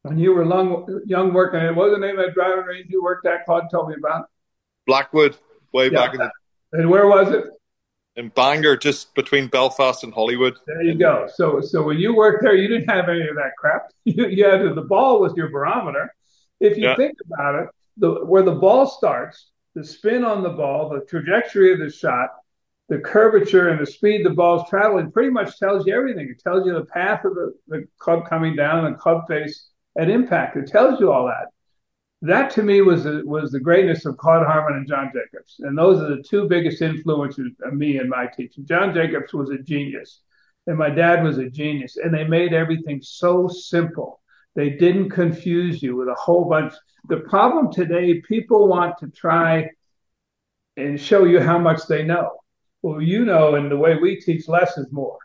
[0.03, 3.03] when you were long, young working, what was the name of that driving range you
[3.03, 3.47] worked at?
[3.47, 4.27] Claude told me about.
[4.87, 5.39] Blackwood,
[5.73, 6.05] way yeah.
[6.05, 6.31] back in the.
[6.73, 7.45] And where was it?
[8.17, 10.55] In Bangor, just between Belfast and Holywood.
[10.67, 11.29] There you go.
[11.35, 13.91] So, so when you worked there, you didn't have any of that crap.
[14.05, 16.13] You, you had the ball was your barometer.
[16.61, 16.97] If you yeah.
[16.97, 21.73] think about it, the where the ball starts, the spin on the ball, the trajectory
[21.73, 22.31] of the shot,
[22.89, 26.29] the curvature and the speed the ball's traveling pretty much tells you everything.
[26.29, 30.11] It tells you the path of the, the club coming down the club face at
[30.11, 30.57] impact.
[30.57, 31.47] It tells you all that
[32.23, 35.77] that to me was the, was the greatness of Claude Harmon and John Jacobs, and
[35.77, 38.65] those are the two biggest influences of me in my teaching.
[38.65, 40.21] John Jacobs was a genius,
[40.69, 44.21] and my dad was a genius, and they made everything so simple.
[44.55, 46.75] They didn't confuse you with a whole bunch.
[47.09, 49.71] The problem today, people want to try
[50.77, 52.39] and show you how much they know.
[52.83, 55.19] Well, you know, and the way we teach, less is more.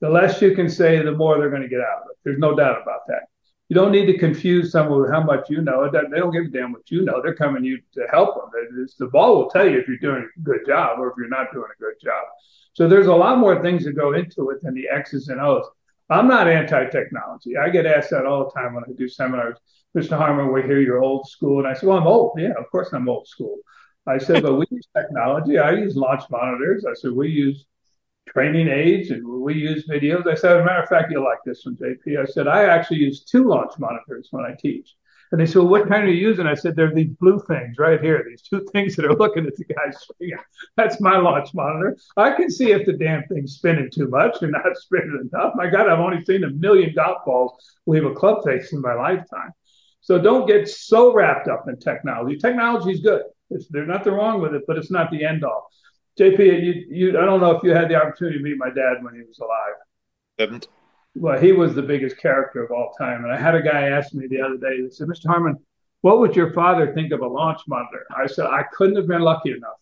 [0.00, 2.18] The less you can say, the more they're going to get out of it.
[2.24, 3.28] There's no doubt about that
[3.72, 5.90] you don't need to confuse someone with how much you know.
[5.90, 7.22] They don't give a damn what you know.
[7.22, 8.50] They're coming to you to help them.
[8.76, 11.28] It's, the ball will tell you if you're doing a good job or if you're
[11.28, 12.22] not doing a good job.
[12.74, 15.64] So there's a lot more things that go into it than the X's and O's.
[16.10, 17.56] I'm not anti-technology.
[17.56, 19.56] I get asked that all the time when I do seminars.
[19.96, 20.18] Mr.
[20.18, 22.38] Harmon, we hear you're old school, and I said, "Well, I'm old.
[22.38, 23.56] Yeah, of course I'm old school."
[24.06, 25.56] I said, "But we use technology.
[25.58, 26.84] I use launch monitors.
[26.84, 27.64] I said we use
[28.32, 30.26] training aids and we use videos.
[30.26, 32.20] I said, as a matter of fact, you'll like this one, JP.
[32.20, 34.94] I said, I actually use two launch monitors when I teach.
[35.32, 36.46] And they said, well, what kind are you using?
[36.46, 39.56] I said, they're these blue things right here, these two things that are looking at
[39.56, 40.32] the guy's swing.
[40.76, 41.96] That's my launch monitor.
[42.16, 45.54] I can see if the damn thing's spinning too much or not spinning enough.
[45.54, 47.52] My God, I've only seen a million golf balls
[47.86, 49.52] leave a club face in my lifetime.
[50.00, 52.36] So don't get so wrapped up in technology.
[52.36, 53.22] Technology is good.
[53.50, 55.68] It's, there's nothing wrong with it, but it's not the end all.
[56.18, 59.02] JP, you, you, I don't know if you had the opportunity to meet my dad
[59.02, 59.74] when he was alive.
[60.38, 60.68] Didn't.
[61.14, 63.24] Well, he was the biggest character of all time.
[63.24, 65.26] And I had a guy ask me the other day, he said, Mr.
[65.26, 65.56] Harmon,
[66.00, 68.04] what would your father think of a launch monitor?
[68.16, 69.78] I said, I couldn't have been lucky enough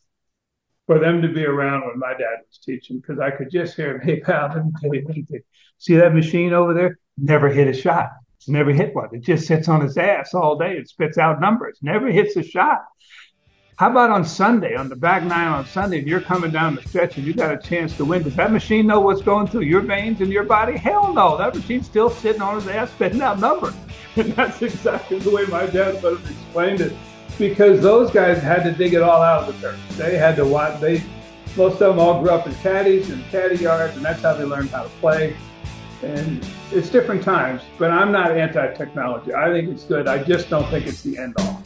[0.86, 3.94] for them to be around when my dad was teaching because I could just hear
[3.94, 5.40] him, hey, pal, let me tell you anything.
[5.78, 6.98] See that machine over there?
[7.16, 8.10] Never hit a shot.
[8.36, 9.08] It's never hit one.
[9.12, 10.72] It just sits on his ass all day.
[10.72, 11.78] It spits out numbers.
[11.82, 12.82] Never hits a shot.
[13.80, 16.82] How about on Sunday, on the back nine on Sunday, and you're coming down the
[16.82, 18.22] stretch and you got a chance to win?
[18.22, 20.76] Does that machine know what's going through your veins and your body?
[20.76, 21.38] Hell no.
[21.38, 23.72] That machine's still sitting on his ass spitting out numbers.
[24.16, 26.92] And that's exactly the way my dad would have explained it.
[27.38, 29.78] Because those guys had to dig it all out of the dirt.
[29.92, 31.02] They had to watch, they,
[31.56, 34.44] most of them all grew up in caddies and caddy yards, and that's how they
[34.44, 35.34] learned how to play.
[36.02, 39.32] And it's different times, but I'm not anti technology.
[39.32, 40.06] I think it's good.
[40.06, 41.62] I just don't think it's the end all.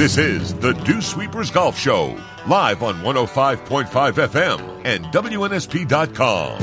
[0.00, 6.58] This is the Dew Sweepers Golf Show live on 105.5 FM and WNSP.com.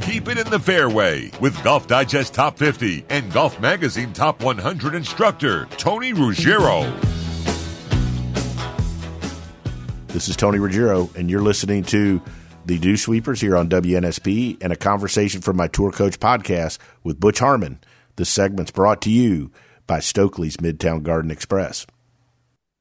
[0.00, 4.94] Keep it in the fairway with Golf Digest Top 50 and Golf Magazine Top 100
[4.94, 6.90] instructor Tony Ruggiero.
[10.06, 12.22] This is Tony Ruggiero, and you're listening to
[12.64, 17.20] the Dew Sweepers here on WNSP and a conversation from my Tour Coach podcast with
[17.20, 17.80] Butch Harmon.
[18.16, 19.52] This segment's brought to you
[19.86, 21.86] by Stokely's Midtown Garden Express.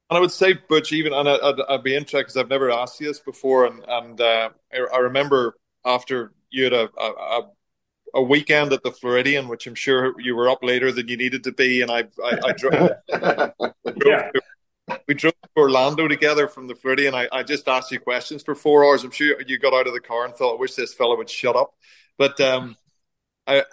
[0.09, 2.99] And I would say, Butch, even, and I'd, I'd be interested because I've never asked
[2.99, 7.41] you this before, and, and uh, I, I, remember after you had a, a,
[8.13, 11.43] a, weekend at the Floridian, which I'm sure you were up later than you needed
[11.45, 12.91] to be, and I, I, I drove,
[14.05, 14.29] yeah.
[15.07, 17.15] we drove to Orlando together from the Floridian.
[17.15, 19.03] I, I just asked you questions for four hours.
[19.03, 21.31] I'm sure you got out of the car and thought, I wish this fellow would
[21.31, 21.73] shut up.
[22.19, 22.77] But um,
[23.47, 23.63] I,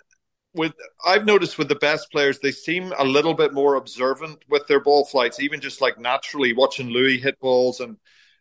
[0.55, 0.73] with
[1.05, 4.81] I've noticed with the best players, they seem a little bit more observant with their
[4.81, 7.97] ball flights, even just like naturally watching Louis hit balls and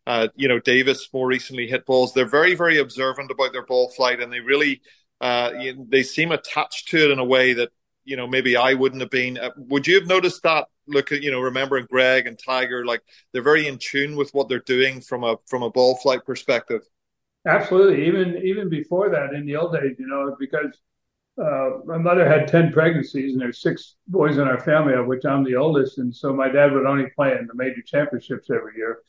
[0.08, 2.14] uh, you know Davis more recently hit balls.
[2.14, 4.82] They're very very observant about their ball flight, and they really
[5.22, 5.52] uh,
[5.88, 7.70] they seem attached to it in a way that
[8.04, 9.38] you know maybe I wouldn't have been.
[9.38, 10.68] Uh, would you have noticed that?
[10.88, 14.50] Look at you know remembering Greg and Tiger, like they're very in tune with what
[14.50, 16.82] they're doing from a from a ball flight perspective.
[17.46, 20.78] Absolutely, even even before that in the old days, you know, because
[21.42, 25.26] uh, my mother had 10 pregnancies and there's six boys in our family of which
[25.26, 25.98] i'm the oldest.
[25.98, 29.00] And so my dad would only play in the major championships every year.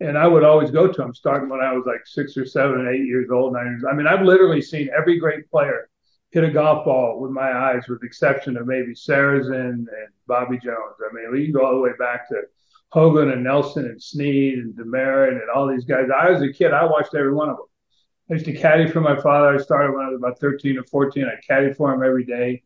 [0.00, 2.80] And i would always go to him starting when i was like six or seven
[2.80, 5.88] and eight years old nine years i mean i've literally seen every great player
[6.30, 9.88] hit a golf ball with my eyes with the exception of maybe Sarazen and
[10.26, 10.96] bobby jones.
[11.08, 12.42] I mean we can go all the way back to
[12.90, 16.08] hogan and nelson and snead and Demaret and all these guys.
[16.16, 17.66] I was a kid i watched every one of them
[18.32, 19.54] I used to caddy for my father.
[19.54, 21.26] I started when I was about 13 or 14.
[21.26, 22.62] I caddied for him every day.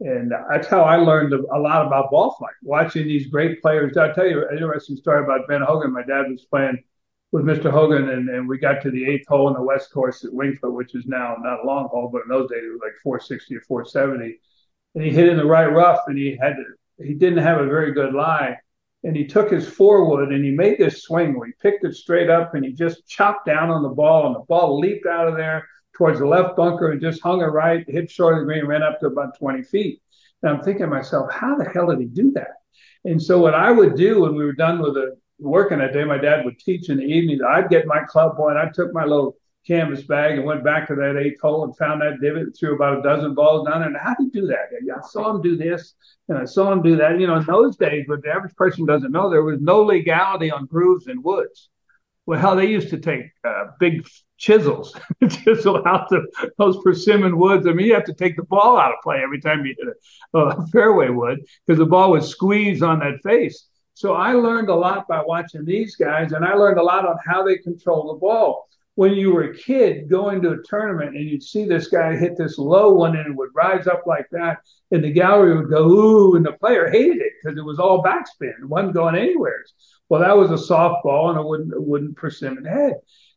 [0.00, 3.98] And that's how I learned a lot about ball flight, watching these great players.
[3.98, 5.92] I'll tell you an interesting story about Ben Hogan.
[5.92, 6.82] My dad was playing
[7.32, 7.70] with Mr.
[7.70, 10.58] Hogan, and, and we got to the eighth hole in the West Course at Winged
[10.58, 12.96] Foot, which is now not a long hole, but in those days it was like
[13.02, 14.40] 460 or 470.
[14.94, 16.56] And he hit in the right rough, and he had
[16.96, 18.56] he didn't have a very good lie
[19.04, 22.28] and he took his forward and he made this swing where he picked it straight
[22.28, 25.36] up and he just chopped down on the ball and the ball leaped out of
[25.36, 28.66] there towards the left bunker and just hung it right, hit short of the green,
[28.66, 30.00] ran up to about 20 feet.
[30.42, 32.52] And I'm thinking to myself, how the hell did he do that?
[33.04, 36.04] And so what I would do when we were done with the working that day,
[36.04, 37.40] my dad would teach in the evenings.
[37.46, 40.88] I'd get my club boy and I took my little canvas bag and went back
[40.88, 43.80] to that eighth hole and found that divot, and threw about a dozen balls down.
[43.80, 43.88] there.
[43.88, 44.70] And how do you do that?
[44.72, 45.94] I saw him do this
[46.28, 47.20] and I saw him do that.
[47.20, 50.50] You know, in those days, what the average person doesn't know, there was no legality
[50.50, 51.68] on grooves and woods.
[52.26, 54.06] Well, how they used to take uh, big
[54.38, 54.96] chisels,
[55.28, 56.26] chisel out the,
[56.58, 57.66] those persimmon woods.
[57.66, 59.88] I mean, you have to take the ball out of play every time you hit
[60.34, 63.66] a, a fairway wood because the ball would squeeze on that face.
[63.94, 67.16] So I learned a lot by watching these guys, and I learned a lot on
[67.26, 71.28] how they control the ball when you were a kid going to a tournament and
[71.28, 74.58] you'd see this guy hit this low one and it would rise up like that,
[74.90, 78.02] and the gallery would go, ooh, and the player hated it because it was all
[78.02, 78.58] backspin.
[78.60, 79.64] It wasn't going anywhere.
[80.08, 82.94] Well, that was a softball and it wouldn't, it wouldn't persimmon head.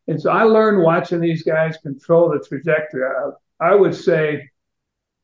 [0.07, 3.05] And so I learned watching these guys control the trajectory.
[3.05, 4.49] I, I would say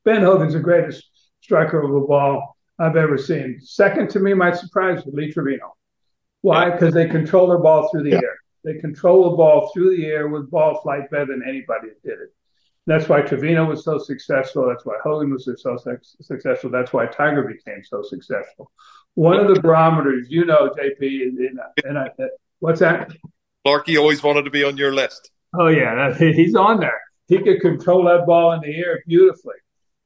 [0.05, 1.03] Ben Hogan's the greatest
[1.41, 3.59] striker of a ball I've ever seen.
[3.61, 5.75] Second to me, my surprise, Lee Trevino.
[6.41, 6.69] Why?
[6.69, 8.21] Because they control their ball through the yeah.
[8.23, 8.38] air.
[8.63, 12.19] They control the ball through the air with ball flight better than anybody that did
[12.19, 12.33] it.
[12.87, 14.67] That's why Trevino was so successful.
[14.67, 15.77] That's why Hogan was so
[16.21, 16.69] successful.
[16.69, 18.71] That's why Tiger became so successful.
[19.13, 22.09] One of the barometers, you know, JP, and, and I,
[22.59, 23.11] what's that?
[23.65, 25.31] Clarky always wanted to be on your list.
[25.53, 26.99] Oh yeah, he's on there.
[27.27, 29.55] He could control that ball in the air beautifully.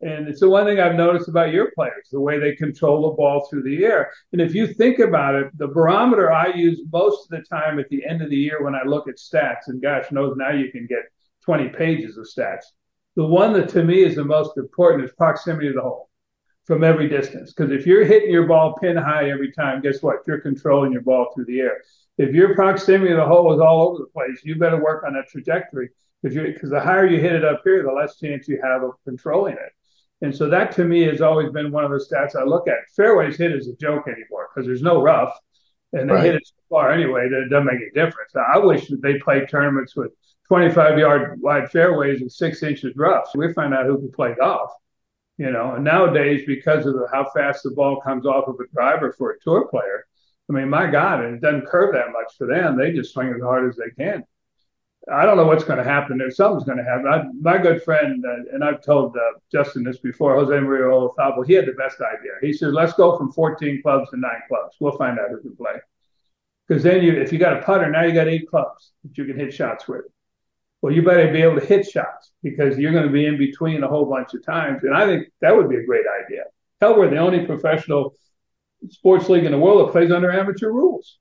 [0.04, 3.16] And it's the one thing I've noticed about your players, the way they control the
[3.16, 4.12] ball through the air.
[4.34, 7.88] And if you think about it, the barometer I use most of the time at
[7.88, 10.72] the end of the year when I look at stats, and gosh knows now you
[10.72, 11.04] can get
[11.46, 12.66] 20 pages of stats.
[13.16, 16.10] The one that to me is the most important is proximity to the hole
[16.66, 17.54] from every distance.
[17.54, 20.18] Because if you're hitting your ball pin high every time, guess what?
[20.28, 21.82] You're controlling your ball through the air.
[22.18, 25.13] If your proximity to the hole is all over the place, you better work on
[25.13, 28.84] that trajectory because the higher you hit it up here, the less chance you have
[28.84, 29.72] of controlling it.
[30.21, 32.89] And so that to me has always been one of the stats I look at.
[32.95, 35.38] Fairways hit is a joke anymore because there's no rough
[35.93, 36.23] and they right.
[36.23, 38.34] hit it so far anyway that it doesn't make a difference.
[38.36, 40.12] I wish that they played tournaments with
[40.47, 43.30] 25 yard wide fairways and six inches rough.
[43.32, 44.71] So we find out who can play golf,
[45.38, 45.76] you know.
[45.76, 49.32] And nowadays, because of the, how fast the ball comes off of a driver for
[49.32, 50.06] a tour player,
[50.49, 52.78] I mean, my God, and it doesn't curve that much for them.
[52.78, 54.23] They just swing as hard as they can.
[55.12, 56.32] I don't know what's going to happen there.
[56.32, 57.08] Something's going to happen.
[57.08, 61.46] I, my good friend, uh, and I've told uh, Justin this before, Jose Maria Olazabal,
[61.46, 62.32] he had the best idea.
[62.42, 64.78] He said, let's go from 14 clubs to nine clubs.
[64.80, 65.74] We'll find out who can play.
[66.68, 69.26] Because then you, if you got a putter, now you got eight clubs that you
[69.26, 70.06] can hit shots with.
[70.82, 73.84] Well, you better be able to hit shots because you're going to be in between
[73.84, 74.84] a whole bunch of times.
[74.84, 76.44] And I think that would be a great idea.
[76.80, 78.16] Hell, we're the only professional
[78.89, 81.18] sports league in the world that plays under amateur rules.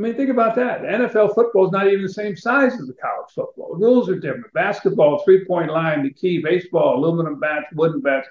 [0.00, 0.80] I mean, think about that.
[0.80, 3.76] The NFL football is not even the same size as the college football.
[3.76, 4.50] The rules are different.
[4.54, 6.38] Basketball, three point line, the key.
[6.42, 8.26] Baseball, aluminum bats, wooden bats.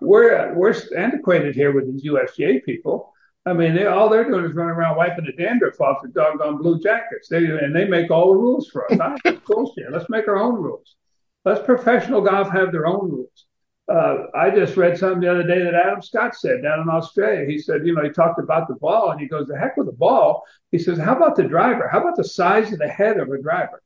[0.00, 3.12] We're we're antiquated here with these USGA people.
[3.46, 6.56] I mean, they, all they're doing is running around wiping the dandruff off the doggone
[6.56, 7.28] blue jackets.
[7.28, 9.20] They and they make all the rules for us.
[9.46, 9.92] Bullshit.
[9.92, 10.96] Let's make our own rules.
[11.44, 13.46] Let's professional golf have their own rules
[13.88, 17.46] uh, I just read something the other day that Adam Scott said down in Australia.
[17.46, 19.86] He said, you know, he talked about the ball and he goes, the heck with
[19.86, 20.44] the ball.
[20.70, 21.88] He says, how about the driver?
[21.88, 23.82] How about the size of the head of a driver?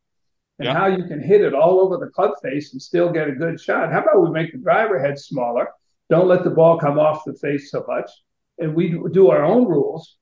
[0.59, 0.75] And yeah.
[0.75, 3.61] how you can hit it all over the club face and still get a good
[3.61, 3.93] shot.
[3.93, 5.69] How about we make the driver head smaller?
[6.09, 8.11] Don't let the ball come off the face so much.
[8.59, 10.17] And we do our own rules.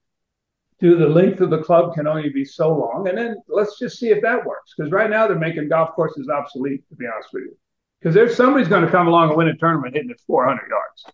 [0.80, 3.08] Do the length of the club can only be so long.
[3.08, 4.74] And then let's just see if that works.
[4.76, 7.56] Because right now they're making golf courses obsolete, to be honest with you
[8.04, 11.06] because there's somebody's going to come along and win a tournament hitting it 400 yards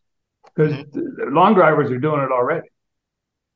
[0.45, 1.25] because mm-hmm.
[1.25, 2.67] the long drivers are doing it already.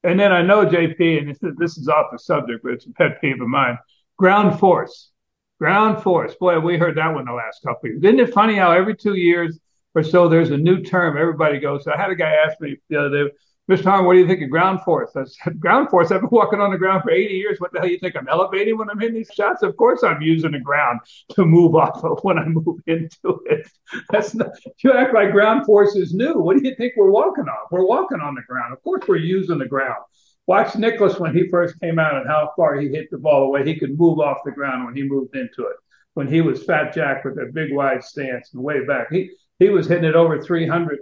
[0.05, 2.87] And then I know JP, and this is, this is off the subject, but it's
[2.87, 3.77] a pet peeve of mine.
[4.18, 5.11] Ground force,
[5.59, 6.37] ground force.
[6.37, 8.05] Boy, we heard that one the last couple of years.
[8.05, 9.59] Isn't it funny how every two years
[9.97, 11.83] or so there's a new term everybody goes?
[11.83, 13.31] So I had a guy ask me the other day,
[13.70, 13.85] Mr.
[13.85, 15.11] Harmon, what do you think of ground force?
[15.16, 16.11] I said, ground force.
[16.11, 17.59] I've been walking on the ground for 80 years.
[17.61, 19.62] What the hell do you think I'm elevating when I'm hitting these shots?
[19.62, 21.00] Of course I'm using the ground
[21.31, 23.66] to move off of when I move into it.
[24.11, 24.50] That's not,
[24.83, 26.38] you act like ground force is new.
[26.38, 27.66] What do you think we're walking on?
[27.70, 28.74] We're walking on the ground.
[28.74, 30.05] Of course we're using the ground.
[30.46, 33.64] Watch Nicklaus when he first came out and how far he hit the ball away.
[33.64, 35.77] he could move off the ground when he moved into it.
[36.12, 39.70] When he was Fat Jack with a big wide stance and way back, he he
[39.70, 40.98] was hitting it over 300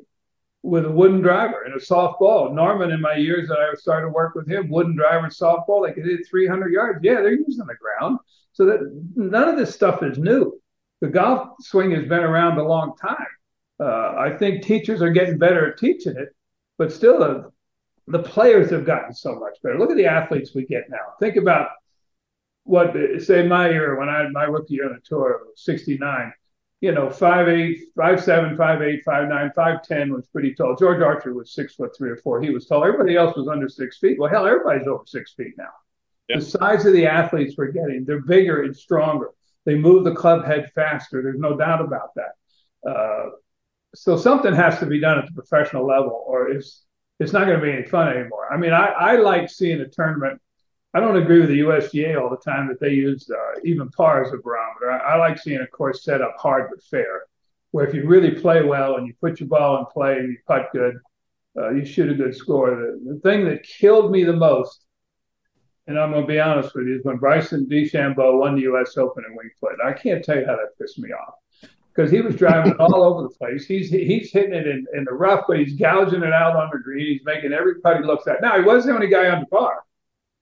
[0.62, 2.54] with a wooden driver and a soft ball.
[2.54, 5.82] Norman, in my years that I started to work with him, wooden driver, soft ball,
[5.82, 7.00] they could hit 300 yards.
[7.02, 8.18] Yeah, they're using the ground.
[8.52, 10.60] So that none of this stuff is new.
[11.00, 13.26] The golf swing has been around a long time.
[13.80, 16.28] Uh, I think teachers are getting better at teaching it,
[16.78, 17.48] but still, uh,
[18.06, 19.78] the players have gotten so much better.
[19.78, 21.14] Look at the athletes we get now.
[21.18, 21.70] Think about
[22.64, 26.32] what, say, my year when I my rookie year on the tour, 69
[26.82, 30.74] you know, five eight, five seven, five eight, five nine, five ten was pretty tall.
[30.76, 32.42] George Archer was six foot three or four.
[32.42, 32.84] He was tall.
[32.84, 34.18] Everybody else was under six feet.
[34.18, 35.70] Well, hell, everybody's over six feet now.
[36.28, 39.30] The size of the athletes we're getting, they're bigger and stronger.
[39.64, 41.22] They move the club head faster.
[41.22, 42.90] There's no doubt about that.
[42.90, 43.30] Uh,
[43.94, 46.82] so something has to be done at the professional level, or it's
[47.20, 48.52] it's not going to be any fun anymore.
[48.52, 50.41] I mean, I, I like seeing a tournament
[50.94, 54.24] I don't agree with the USGA all the time that they use uh, even par
[54.24, 54.90] as a barometer.
[54.90, 57.22] I, I, like seeing a course set up hard but fair,
[57.70, 60.36] where if you really play well and you put your ball in play and you
[60.46, 60.98] putt good,
[61.56, 62.70] uh, you shoot a good score.
[62.70, 64.84] The, the thing that killed me the most,
[65.86, 68.98] and I'm going to be honest with you, is when Bryson DeChambeau won the U.S.
[68.98, 69.78] Open in Winged Foot.
[69.82, 71.34] I can't tell you how that pissed me off
[71.94, 73.64] because he was driving all over the place.
[73.64, 76.78] He's he's hitting it in, in the rough, but he's gouging it out on the
[76.78, 77.06] green.
[77.06, 78.42] He's making every putt he looks at.
[78.42, 79.84] Now he wasn't the only guy on the par.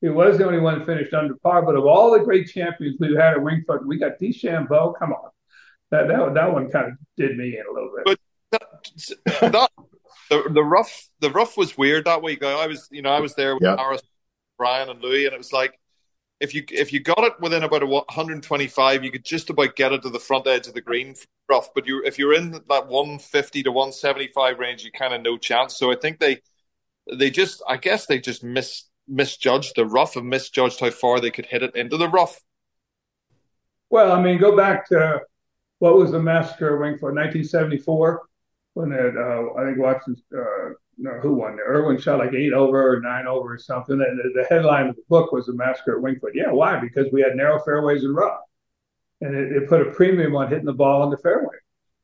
[0.01, 1.63] He was the only one finished under par.
[1.63, 4.99] But of all the great champions we've had at Wingfoot, we got DeChambeau.
[4.99, 5.31] Come on,
[5.91, 8.05] that that that one kind of did me in a little bit.
[8.05, 8.19] But
[8.53, 9.71] that, that
[10.31, 12.43] the, the rough the rough was weird that week.
[12.43, 13.79] I was you know I was there with yep.
[13.79, 14.03] Harris,
[14.57, 15.79] Brian, and Louis, and it was like
[16.41, 20.03] if you if you got it within about 125, you could just about get it
[20.03, 21.15] to the front edge of the green
[21.49, 21.69] rough.
[21.75, 25.77] But you if you're in that 150 to 175 range, you kind of no chance.
[25.77, 26.41] So I think they
[27.13, 31.31] they just I guess they just missed misjudged the rough and misjudged how far they
[31.31, 32.41] could hit it into the rough.
[33.91, 35.21] Well, I mean, go back to
[35.81, 38.23] what was the massacre of Winged Foot, 1974,
[38.75, 41.59] when it, uh, I think Watson, uh, no, who won?
[41.59, 43.95] Irwin shot like eight over or nine over or something.
[43.95, 46.33] And the, the headline of the book was the massacre at Winged Foot.
[46.35, 46.79] Yeah, why?
[46.79, 48.41] Because we had narrow fairways and rough.
[49.23, 51.57] And it, it put a premium on hitting the ball in the fairway.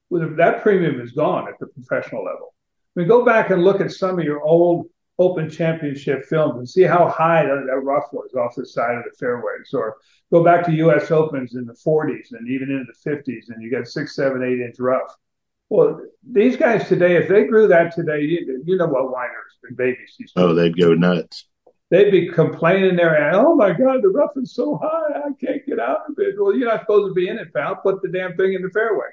[0.09, 2.55] Well, that premium is gone at the professional level.
[2.97, 4.87] I mean, go back and look at some of your old
[5.18, 9.05] Open Championship films and see how high that, that rough was off the side of
[9.05, 9.72] the fairways.
[9.72, 9.96] Or
[10.31, 11.11] go back to U.S.
[11.11, 14.61] Opens in the 40s and even into the 50s, and you got six, seven, eight
[14.61, 15.14] inch rough.
[15.68, 19.76] Well, these guys today, if they grew that today, you, you know what whiners and
[19.76, 21.49] babies these Oh, they'd go nuts.
[21.91, 25.78] They'd be complaining there, oh my God, the rough is so high, I can't get
[25.78, 26.34] out of it.
[26.36, 27.76] Well, you're not supposed to be in it, pal.
[27.76, 29.07] Put the damn thing in the fairway.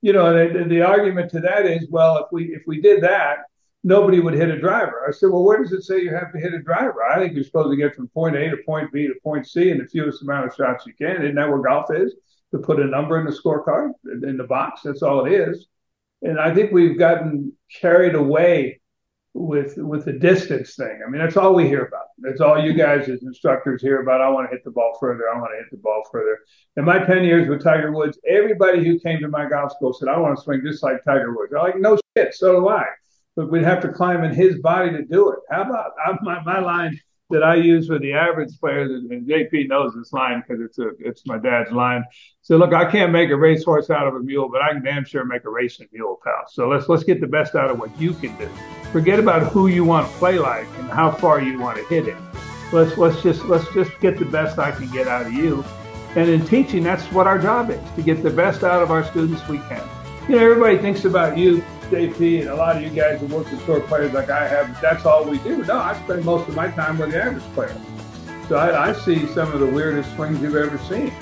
[0.00, 3.38] You know, the, the argument to that is, well, if we if we did that,
[3.84, 5.04] nobody would hit a driver.
[5.06, 7.04] I said, well, where does it say you have to hit a driver?
[7.04, 9.70] I think you're supposed to get from point A to point B to point C
[9.70, 11.22] in the fewest amount of shots you can.
[11.22, 12.14] Isn't that where golf is?
[12.52, 14.82] To put a number in the scorecard in the box.
[14.82, 15.66] That's all it is.
[16.22, 18.80] And I think we've gotten carried away
[19.34, 21.00] with with the distance thing.
[21.06, 22.06] I mean, that's all we hear about.
[22.24, 24.20] It's all you guys as instructors hear about.
[24.20, 25.24] I want to hit the ball further.
[25.32, 26.38] I want to hit the ball further.
[26.76, 30.08] In my 10 years with Tiger Woods, everybody who came to my golf school said,
[30.08, 31.52] I want to swing just like Tiger Woods.
[31.54, 32.86] I'm like, no shit, so do I.
[33.38, 35.38] But we'd have to climb in his body to do it.
[35.48, 36.98] How about my, my line
[37.30, 40.88] that I use for the average players, and JP knows this line because it's a
[40.98, 42.04] it's my dad's line.
[42.42, 45.04] So look, I can't make a racehorse out of a mule, but I can damn
[45.04, 46.46] sure make a racing mule, pal.
[46.48, 48.50] So let's let's get the best out of what you can do.
[48.90, 52.08] Forget about who you want to play like and how far you want to hit
[52.08, 52.16] it.
[52.72, 55.64] Let's let's just let's just get the best I can get out of you.
[56.16, 59.04] And in teaching, that's what our job is to get the best out of our
[59.04, 59.88] students we can.
[60.28, 63.50] You know, everybody thinks about you JP and a lot of you guys who work
[63.50, 65.64] with tour players like I have, that's all we do.
[65.64, 67.76] No, I spend most of my time with the average player.
[68.48, 71.12] So I, I see some of the weirdest swings you've ever seen.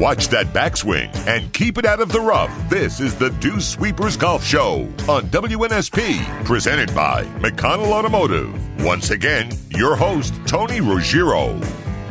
[0.00, 2.50] Watch that backswing and keep it out of the rough.
[2.70, 8.69] This is the Dew Sweepers Golf Show on WNSP, presented by McConnell Automotive.
[8.82, 11.54] Once again, your host, Tony Ruggiero.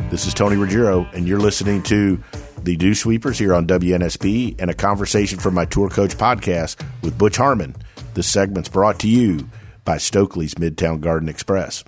[0.08, 2.22] This is Tony Ruggiero, and you're listening to
[2.62, 7.18] the Dew Sweepers here on WNSP and a conversation from my Tour Coach podcast with
[7.18, 7.74] Butch Harmon.
[8.14, 9.48] This segment's brought to you
[9.84, 11.82] by Stokely's Midtown Garden Express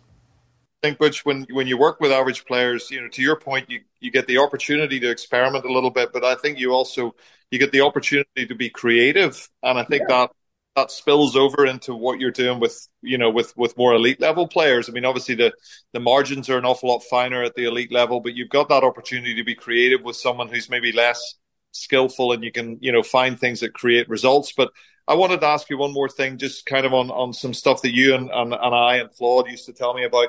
[0.82, 3.70] I think, Butch, when when you work with average players, you know, to your point,
[3.70, 7.14] you you get the opportunity to experiment a little bit, but I think you also
[7.52, 10.26] you get the opportunity to be creative, and I think yeah.
[10.26, 10.30] that
[10.76, 14.48] that spills over into what you're doing with you know with with more elite level
[14.48, 14.88] players.
[14.88, 15.52] I mean, obviously the
[15.92, 18.84] the margins are an awful lot finer at the elite level, but you've got that
[18.84, 21.34] opportunity to be creative with someone who's maybe less
[21.72, 24.52] skillful, and you can you know find things that create results.
[24.52, 24.70] But
[25.06, 27.82] I wanted to ask you one more thing, just kind of on on some stuff
[27.82, 30.28] that you and and, and I and Claude used to tell me about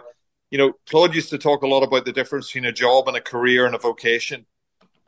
[0.53, 3.17] you know, Claude used to talk a lot about the difference between a job and
[3.17, 4.45] a career and a vocation.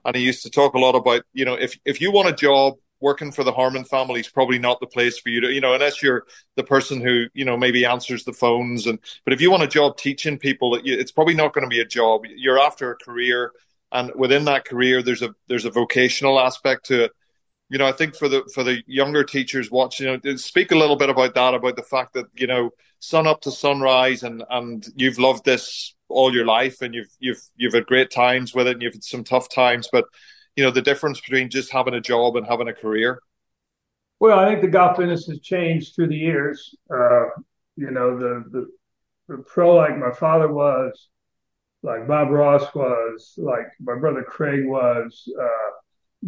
[0.04, 2.34] And he used to talk a lot about, you know, if, if you want a
[2.34, 5.62] job working for the Harmon family is probably not the place for you to, you
[5.62, 6.26] know, unless you're
[6.56, 8.88] the person who, you know, maybe answers the phones.
[8.88, 11.82] And, but if you want a job teaching people, it's probably not going to be
[11.82, 12.22] a job.
[12.26, 13.52] You're after a career.
[13.92, 17.12] And within that career, there's a, there's a vocational aspect to it
[17.70, 20.78] you know, I think for the for the younger teachers watching, you know, speak a
[20.78, 24.44] little bit about that, about the fact that you know, sun up to sunrise, and
[24.50, 28.68] and you've loved this all your life, and you've you've you've had great times with
[28.68, 30.06] it, and you've had some tough times, but
[30.56, 33.20] you know, the difference between just having a job and having a career.
[34.20, 36.74] Well, I think the golf business has changed through the years.
[36.90, 37.26] Uh,
[37.76, 38.68] you know, the, the
[39.28, 41.08] the pro like my father was,
[41.84, 45.28] like Bob Ross was, like my brother Craig was.
[45.40, 45.72] Uh,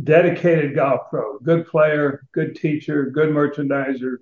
[0.04, 4.18] dedicated golf pro, good player, good teacher, good merchandiser,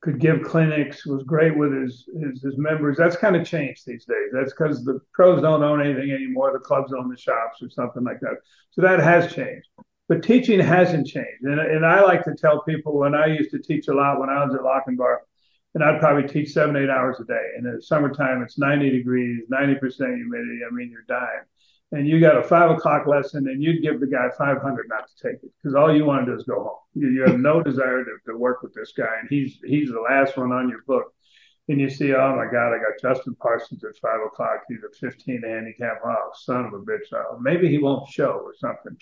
[0.00, 2.96] could give clinics, was great with his his, his members.
[2.96, 4.30] That's kind of changed these days.
[4.32, 6.52] That's because the pros don't own anything anymore.
[6.52, 8.36] The clubs own the shops or something like that.
[8.70, 9.68] So that has changed.
[10.08, 11.42] But teaching hasn't changed.
[11.42, 14.28] And, and I like to tell people when I used to teach a lot when
[14.28, 15.18] I was at Lochinvar,
[15.74, 17.50] and I'd probably teach seven, eight hours a day.
[17.56, 19.80] And in the summertime, it's 90 degrees, 90%
[20.16, 20.60] humidity.
[20.68, 21.44] I mean, you're dying
[21.92, 25.28] and you got a five o'clock lesson and you'd give the guy 500 not to
[25.28, 26.76] take it because all you want to do is go home.
[26.94, 29.18] You, you have no desire to, to work with this guy.
[29.20, 31.12] And he's, he's the last one on your book.
[31.68, 34.62] And you see, oh my God, I got Justin Parsons at five o'clock.
[34.68, 36.00] He's a 15 handicap.
[36.04, 37.12] Oh, son of a bitch.
[37.12, 38.96] Oh, maybe he won't show or something.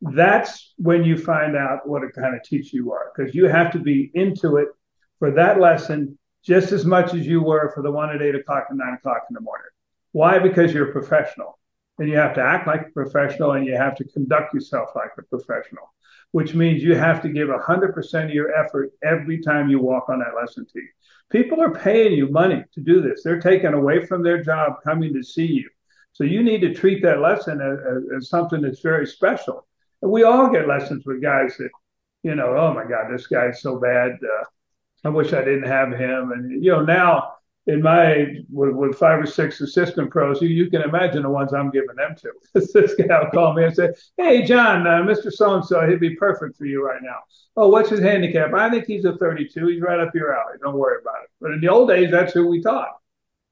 [0.00, 3.72] That's when you find out what a kind of teacher you are because you have
[3.72, 4.68] to be into it
[5.18, 8.66] for that lesson just as much as you were for the one at eight o'clock
[8.68, 9.70] and nine o'clock in the morning.
[10.12, 10.38] Why?
[10.38, 11.58] Because you're a professional
[11.98, 15.10] and you have to act like a professional and you have to conduct yourself like
[15.18, 15.92] a professional,
[16.32, 20.18] which means you have to give 100% of your effort every time you walk on
[20.18, 20.86] that lesson tee.
[21.30, 23.22] People are paying you money to do this.
[23.22, 25.68] They're taken away from their job coming to see you.
[26.12, 29.66] So you need to treat that lesson as, as something that's very special.
[30.02, 31.70] And we all get lessons with guys that,
[32.22, 34.12] you know, oh my God, this guy's so bad.
[34.12, 34.44] Uh,
[35.04, 36.32] I wish I didn't have him.
[36.32, 37.34] And, you know, now
[37.66, 41.30] in my age with, with, five or six assistant pros, you, you can imagine the
[41.30, 42.32] ones I'm giving them to.
[42.54, 45.32] this guy will call me and say, Hey, John, uh, Mr.
[45.32, 47.20] So and so, he'd be perfect for you right now.
[47.56, 48.52] Oh, what's his handicap?
[48.52, 49.66] I think he's a 32.
[49.66, 50.58] He's right up your alley.
[50.62, 51.30] Don't worry about it.
[51.40, 52.98] But in the old days, that's who we taught.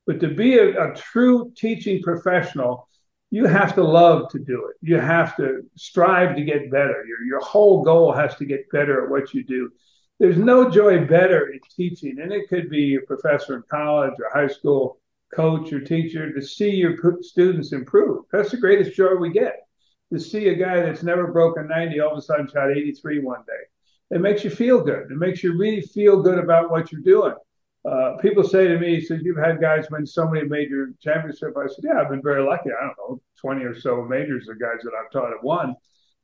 [0.07, 2.89] But to be a, a true teaching professional,
[3.31, 4.77] you have to love to do it.
[4.83, 7.03] You have to strive to get better.
[7.07, 9.71] Your, your whole goal has to get better at what you do
[10.23, 14.31] there's no joy better in teaching, and it could be a professor in college or
[14.33, 15.01] high school,
[15.35, 18.27] coach or teacher, to see your students improve.
[18.31, 19.66] That's the greatest joy we get.
[20.12, 23.43] To see a guy that's never broken 90 all of a sudden shot 83 one
[23.49, 24.16] day.
[24.16, 25.11] It makes you feel good.
[25.11, 27.35] It makes you really feel good about what you're doing.
[27.85, 31.66] Uh, people say to me, "So you've had guys win so many major championships." I
[31.66, 32.70] said, "Yeah, I've been very lucky.
[32.70, 35.75] I don't know, 20 or so majors of guys that I've taught have won."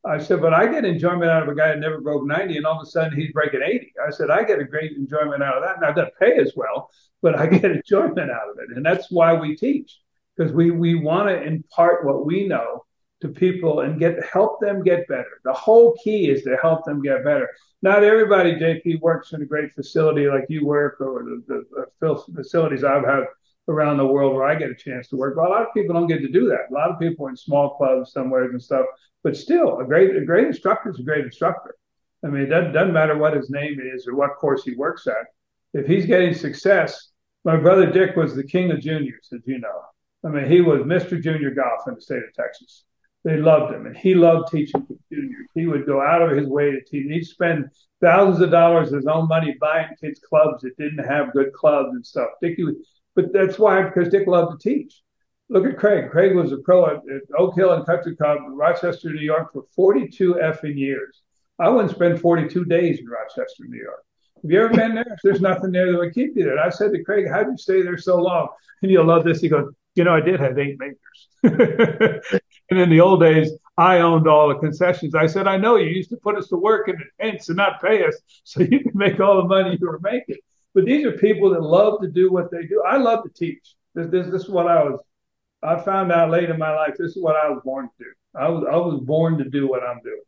[0.08, 2.66] I said, but I get enjoyment out of a guy that never broke 90 and
[2.66, 3.92] all of a sudden he's breaking 80.
[4.06, 5.80] I said, I get a great enjoyment out of that.
[5.80, 6.90] Now, I doesn't pay as well,
[7.20, 8.76] but I get enjoyment out of it.
[8.76, 9.98] And that's why we teach
[10.36, 12.84] because we, we want to impart what we know
[13.20, 15.40] to people and get help them get better.
[15.44, 17.50] The whole key is to help them get better.
[17.82, 22.32] Not everybody, JP, works in a great facility like you work or the, the, the
[22.34, 23.24] facilities I've had
[23.68, 25.36] around the world where I get a chance to work.
[25.36, 26.70] But a lot of people don't get to do that.
[26.70, 28.86] A lot of people in small clubs somewhere and stuff.
[29.22, 31.74] But still, a great a great instructor is a great instructor.
[32.24, 35.06] I mean, it doesn't, doesn't matter what his name is or what course he works
[35.06, 35.26] at.
[35.72, 37.10] If he's getting success,
[37.44, 39.82] my brother Dick was the king of juniors, as you know.
[40.24, 41.20] I mean, he was Mr.
[41.22, 42.84] Junior Golf in the state of Texas.
[43.24, 45.46] They loved him, and he loved teaching juniors.
[45.54, 47.06] He would go out of his way to teach.
[47.06, 47.66] He'd spend
[48.00, 51.90] thousands of dollars of his own money buying kids clubs that didn't have good clubs
[51.92, 52.28] and stuff.
[52.40, 52.64] Dickie
[53.18, 55.02] but that's why, because Dick loved to teach.
[55.48, 56.08] Look at Craig.
[56.08, 57.02] Craig was a pro at,
[57.36, 61.22] Oak Hill and Country Club, Rochester, New York, for 42 effing years.
[61.58, 64.04] I wouldn't spend 42 days in Rochester, New York.
[64.40, 65.04] Have you ever been there?
[65.10, 66.60] If there's nothing there that would keep you there.
[66.60, 68.50] I said to Craig, How'd you stay there so long?
[68.82, 69.40] And you'll love this.
[69.40, 71.02] He goes, You know, I did have eight majors.
[72.70, 75.16] and in the old days, I owned all the concessions.
[75.16, 77.56] I said, I know you used to put us to work in the tents and
[77.56, 78.14] not pay us
[78.44, 80.36] so you can make all the money you were making.
[80.78, 82.84] But these are people that love to do what they do.
[82.86, 83.74] I love to teach.
[83.96, 85.00] This, this, this is what I was.
[85.60, 86.94] I found out late in my life.
[86.96, 88.10] This is what I was born to do.
[88.36, 90.22] I was I was born to do what I'm doing,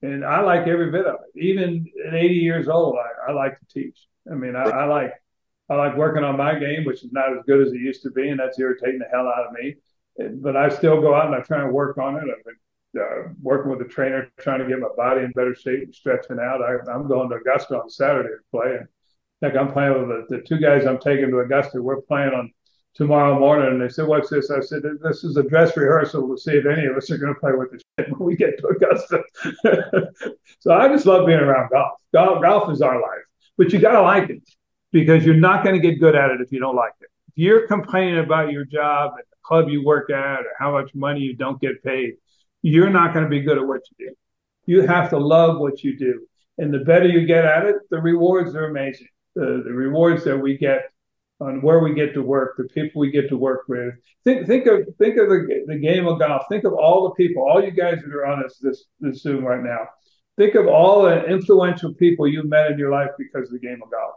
[0.00, 1.38] and I like every bit of it.
[1.38, 4.06] Even at 80 years old, I, I like to teach.
[4.30, 5.12] I mean, I, I like
[5.68, 8.10] I like working on my game, which is not as good as it used to
[8.12, 9.74] be, and that's irritating the hell out of me.
[10.40, 12.22] But I still go out and I try and work on it.
[12.22, 15.82] I've been uh, working with a trainer, trying to get my body in better shape
[15.82, 16.62] and stretching out.
[16.62, 18.88] I, am going to Augusta on Saturday to play, and
[19.42, 21.82] like I'm playing with the, the two guys I'm taking to Augusta.
[21.82, 22.52] We're playing on
[22.94, 23.72] tomorrow morning.
[23.72, 24.50] And they said, What's this?
[24.50, 27.34] I said, This is a dress rehearsal to see if any of us are going
[27.34, 29.22] to play with the shit when we get to Augusta.
[30.60, 31.98] so I just love being around golf.
[32.14, 32.42] golf.
[32.42, 33.24] Golf is our life,
[33.58, 34.42] but you got to like it
[34.92, 37.08] because you're not going to get good at it if you don't like it.
[37.28, 40.94] If you're complaining about your job at the club you work at or how much
[40.94, 42.14] money you don't get paid,
[42.60, 44.14] you're not going to be good at what you do.
[44.66, 46.26] You have to love what you do.
[46.58, 50.36] And the better you get at it, the rewards are amazing the, the rewards that
[50.36, 50.90] we get
[51.40, 53.94] on where we get to work, the people we get to work with.
[54.24, 56.44] Think think of think of the, the game of golf.
[56.48, 59.44] Think of all the people, all you guys that are on this this, this Zoom
[59.44, 59.88] right now.
[60.38, 63.80] Think of all the influential people you've met in your life because of the game
[63.82, 64.14] of golf.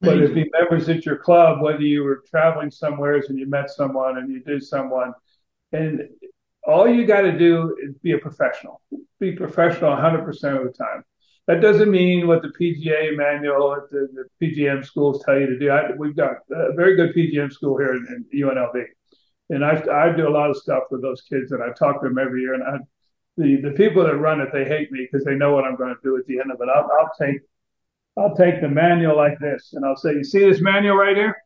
[0.00, 3.70] Whether it be members at your club, whether you were traveling somewhere and you met
[3.70, 5.14] someone and you did someone,
[5.72, 6.02] and
[6.66, 8.82] all you got to do is be a professional.
[9.20, 11.04] Be professional 100% of the time.
[11.46, 15.58] That doesn't mean what the PGA manual at the, the PGM schools tell you to
[15.58, 15.70] do.
[15.70, 18.82] I, we've got a very good PGM school here in, in UNLV,
[19.50, 22.08] and I, I do a lot of stuff with those kids, and I talk to
[22.08, 22.54] them every year.
[22.54, 22.78] And I,
[23.36, 25.94] the the people that run it, they hate me because they know what I'm going
[25.94, 26.68] to do at the end of it.
[26.74, 27.40] I'll, I'll take
[28.16, 31.36] I'll take the manual like this, and I'll say, "You see this manual right here?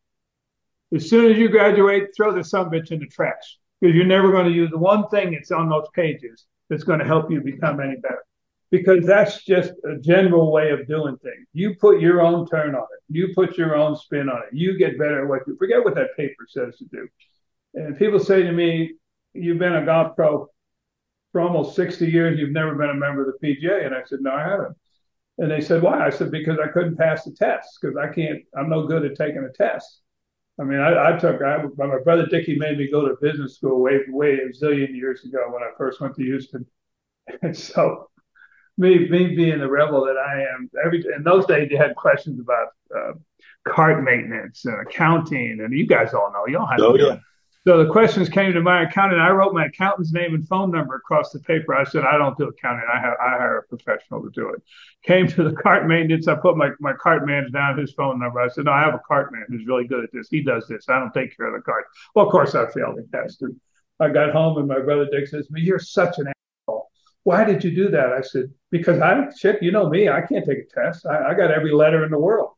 [0.95, 4.31] As soon as you graduate, throw this some bitch in the trash because you're never
[4.31, 7.41] going to use the one thing that's on those pages that's going to help you
[7.41, 8.23] become any better."
[8.71, 11.47] Because that's just a general way of doing things.
[11.53, 13.03] You put your own turn on it.
[13.09, 14.49] You put your own spin on it.
[14.53, 17.09] You get better at what you forget what that paper says to do.
[17.75, 18.95] And people say to me,
[19.33, 20.49] "You've been a golf pro
[21.33, 22.39] for almost 60 years.
[22.39, 24.77] You've never been a member of the PGA." And I said, "No, I haven't."
[25.39, 28.43] And they said, "Why?" I said, "Because I couldn't pass the test because I can't.
[28.57, 30.03] I'm no good at taking a test."
[30.61, 33.81] I mean, I, I took I, my brother Dickie made me go to business school
[33.81, 36.67] way way a zillion years ago when I first went to Houston,
[37.43, 38.11] and so
[38.79, 42.41] me, me being the rebel that I am, every in those days you had questions
[42.41, 43.13] about uh,
[43.67, 46.81] cart maintenance and accounting, and you guys all know you all have.
[46.81, 47.19] Oh yeah.
[47.67, 49.21] So the questions came to my accountant.
[49.21, 51.75] I wrote my accountant's name and phone number across the paper.
[51.75, 52.87] I said, I don't do accounting.
[52.91, 54.63] I, have, I hire a professional to do it.
[55.03, 56.29] Came to the cart maintenance.
[56.29, 58.41] I put my, my cart man down, his phone number.
[58.41, 60.29] I said, no, I have a cart man who's really good at this.
[60.31, 60.89] He does this.
[60.89, 61.85] I don't take care of the cart.
[62.15, 63.45] Well, of course, I failed the test.
[64.01, 66.33] I got home and my brother Dick says, "Me, you're such an
[67.29, 68.11] why did you do that?
[68.11, 71.05] I said, because I shit, you know me, I can't take a test.
[71.05, 72.53] I, I got every letter in the world.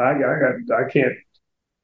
[0.00, 1.14] I, I got, I can't.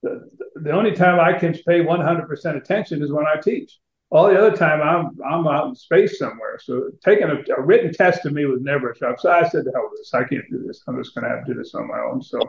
[0.03, 3.79] The, the only time I can pay 100% attention is when I teach.
[4.11, 6.59] All the other time I'm I'm out in space somewhere.
[6.61, 9.21] So taking a, a written test to me was never a job.
[9.21, 10.13] So I said, the hell with this.
[10.13, 10.83] I can't do this.
[10.89, 12.21] I'm just going to have to do this on my own.
[12.23, 12.41] So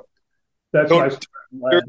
[0.72, 1.08] that's so,
[1.52, 1.82] my.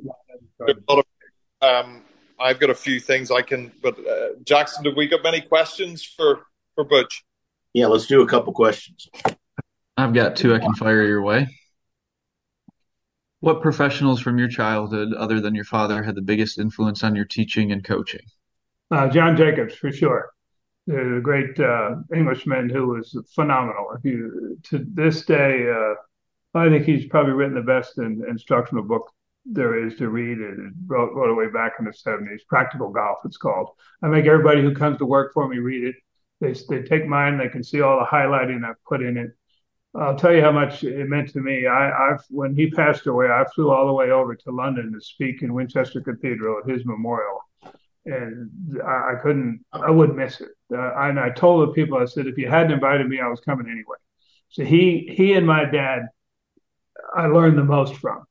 [1.63, 2.03] Um,
[2.39, 6.05] I've got a few things I can, but uh, Jackson, have we got many questions
[6.05, 6.43] for
[6.75, 7.25] for Butch?
[7.75, 9.09] Yeah, let's do a couple questions.
[9.97, 11.49] I've got two I can fire your way.
[13.41, 17.25] What professionals from your childhood, other than your father, had the biggest influence on your
[17.25, 18.23] teaching and coaching?
[18.91, 20.31] Uh, John Jacobs, for sure.
[20.87, 23.89] The great uh, Englishman who was phenomenal.
[23.99, 25.95] If you to this day, uh,
[26.57, 29.11] I think he's probably written the best in, instructional book
[29.45, 30.39] there is to read.
[30.39, 32.47] It wrote, wrote it way back in the 70s.
[32.49, 33.71] Practical Golf, it's called.
[34.03, 35.97] I make everybody who comes to work for me read it.
[36.45, 39.31] They, they take mine, they can see all the highlighting I've put in it.
[39.97, 41.67] I'll tell you how much it meant to me.
[41.67, 45.01] I, I've when he passed away, I flew all the way over to London to
[45.01, 47.41] speak in Winchester Cathedral at his memorial,
[48.05, 48.51] and
[48.85, 50.49] I, I couldn't, I wouldn't miss it.
[50.73, 53.41] Uh, and I told the people, I said, if you hadn't invited me, I was
[53.41, 53.97] coming anyway.
[54.49, 56.09] So he, he and my dad,
[57.15, 58.25] I learned the most from.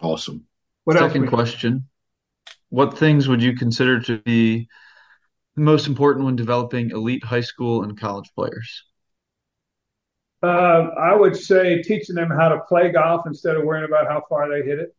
[0.00, 0.46] Awesome.
[0.84, 1.88] What Second question:
[2.70, 4.68] What things would you consider to be the
[5.56, 8.84] most important when developing elite high school and college players?
[10.42, 14.22] Uh, I would say teaching them how to play golf instead of worrying about how
[14.28, 14.94] far they hit it.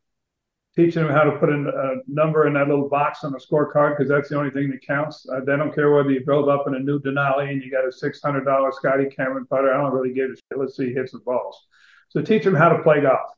[0.76, 3.98] Teaching them how to put a, a number in that little box on the scorecard
[3.98, 5.28] because that's the only thing that counts.
[5.28, 7.86] Uh, they don't care whether you drove up in a new Denali and you got
[7.86, 9.74] a six hundred dollar Scotty Cameron putter.
[9.74, 10.58] I don't really give a shit.
[10.58, 11.68] Let's see, hits the balls.
[12.10, 13.32] So teach them how to play golf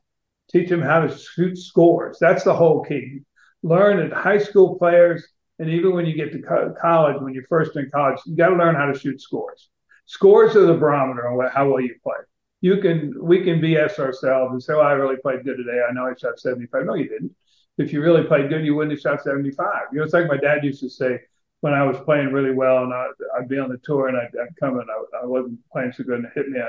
[0.50, 2.18] teach them how to shoot scores.
[2.20, 3.20] That's the whole key.
[3.62, 5.26] Learn that high school players,
[5.58, 8.48] and even when you get to co- college, when you're first in college, you got
[8.48, 9.68] to learn how to shoot scores.
[10.06, 12.16] Scores are the barometer on how well you play.
[12.60, 15.80] You can, we can BS ourselves and say, "Well, I really played good today.
[15.88, 17.34] I know I shot 75." No, you didn't.
[17.78, 19.66] If you really played good, you wouldn't have shot 75.
[19.92, 21.20] You know, it's like my dad used to say
[21.60, 24.30] when I was playing really well, and I, would be on the tour, and I'd,
[24.40, 26.60] I'd come and I, I wasn't playing so good, and hit me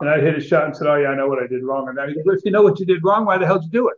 [0.00, 1.88] and I'd hit a shot and said, "Oh yeah, I know what I did wrong."
[1.88, 3.88] And goes, "If you know what you did wrong, why the hell did you do
[3.88, 3.96] it?"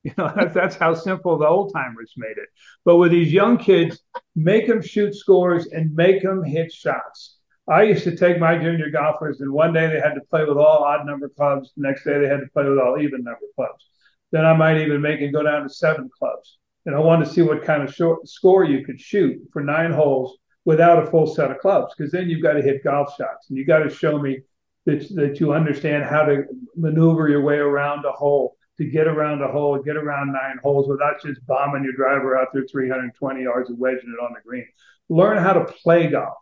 [0.04, 2.48] You know, that's, how simple the old timers made it.
[2.84, 4.00] But with these young kids,
[4.36, 7.36] make them shoot scores and make them hit shots.
[7.68, 10.56] I used to take my junior golfers, and one day they had to play with
[10.56, 11.72] all odd number clubs.
[11.76, 13.86] The next day they had to play with all even number clubs.
[14.30, 16.58] Then I might even make it go down to seven clubs.
[16.86, 19.92] And I wanted to see what kind of short score you could shoot for nine
[19.92, 23.48] holes without a full set of clubs, because then you've got to hit golf shots,
[23.48, 24.40] and you've got to show me
[24.86, 26.44] that, that you understand how to
[26.76, 30.88] maneuver your way around a hole to get around a hole, get around nine holes
[30.88, 34.66] without just bombing your driver out there 320 yards and wedging it on the green.
[35.08, 36.34] Learn how to play golf.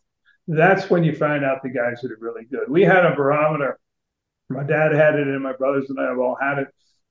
[0.47, 2.68] That's when you find out the guys that are really good.
[2.68, 3.78] We had a barometer.
[4.49, 6.68] My dad had it, and my brothers and I have all had it.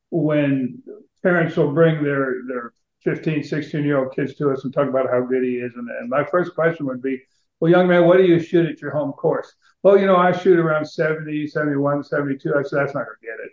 [0.10, 0.84] When
[1.22, 2.72] parents will bring their their
[3.04, 5.90] 15, 16 year old kids to us and talk about how good he is, and,
[5.90, 7.22] and my first question would be,
[7.60, 9.54] well, young man, what do you shoot at your home course?
[9.84, 12.54] Well, you know, I shoot around 70, 71, 72.
[12.56, 13.52] I said, that's not going to get it.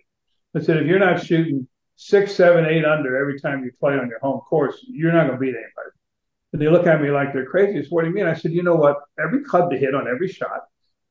[0.54, 4.08] I said, if you're not shooting six, seven, eight under every time you play on
[4.08, 5.90] your home course, you're not going to beat anybody.
[6.52, 7.78] And they look at me like they're crazy.
[7.78, 8.26] I what do you mean?
[8.26, 8.98] I said, you know what?
[9.18, 10.60] Every club to hit on every shot.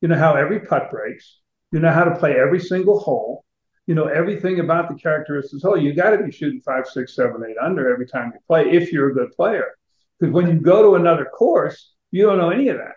[0.00, 1.40] You know how every putt breaks.
[1.72, 3.44] You know how to play every single hole.
[3.86, 5.64] You know everything about the characteristics.
[5.64, 8.70] Oh, you got to be shooting five, six, seven, eight under every time you play
[8.70, 9.66] if you're a good player.
[10.18, 12.94] Because when you go to another course, you don't know any of that.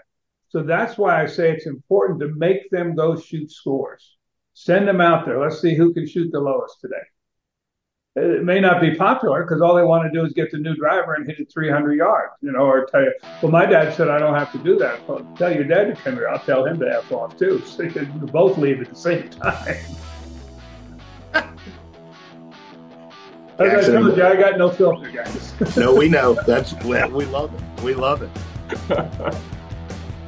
[0.49, 4.15] So that's why I say it's important to make them go shoot scores.
[4.55, 5.39] Send them out there.
[5.39, 6.95] Let's see who can shoot the lowest today.
[8.15, 10.73] It may not be popular because all they want to do is get the new
[10.77, 14.07] driver and hit it 300 yards, you know, or tell you, well, my dad said
[14.07, 15.05] I don't have to do that.
[15.09, 16.29] Well, tell your dad to come here.
[16.29, 17.61] I'll tell him to F off too.
[17.65, 19.75] So you can both leave at the same time.
[23.59, 25.53] As I told you, I got no filter, guys.
[25.77, 26.33] no, we know.
[26.47, 27.83] That's we love it.
[27.83, 28.29] We love it.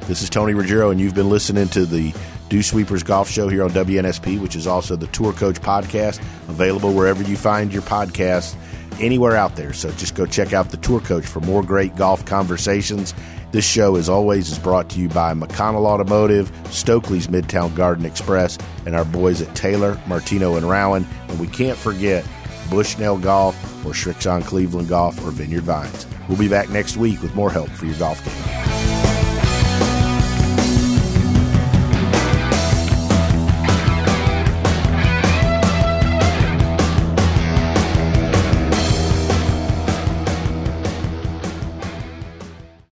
[0.06, 2.12] this is Tony Ruggiero, and you've been listening to the
[2.48, 6.18] Dew Sweepers Golf Show here on WNSP, which is also the Tour Coach podcast,
[6.48, 8.56] available wherever you find your podcasts,
[9.00, 9.72] anywhere out there.
[9.72, 13.14] So just go check out the Tour Coach for more great golf conversations.
[13.50, 18.58] This show, as always, is brought to you by McConnell Automotive, Stokely's Midtown Garden Express,
[18.84, 21.06] and our boys at Taylor, Martino, and Rowan.
[21.28, 22.26] And we can't forget
[22.70, 26.06] Bushnell Golf or Srixon Cleveland Golf or Vineyard Vines.
[26.28, 28.97] We'll be back next week with more help for your golf game.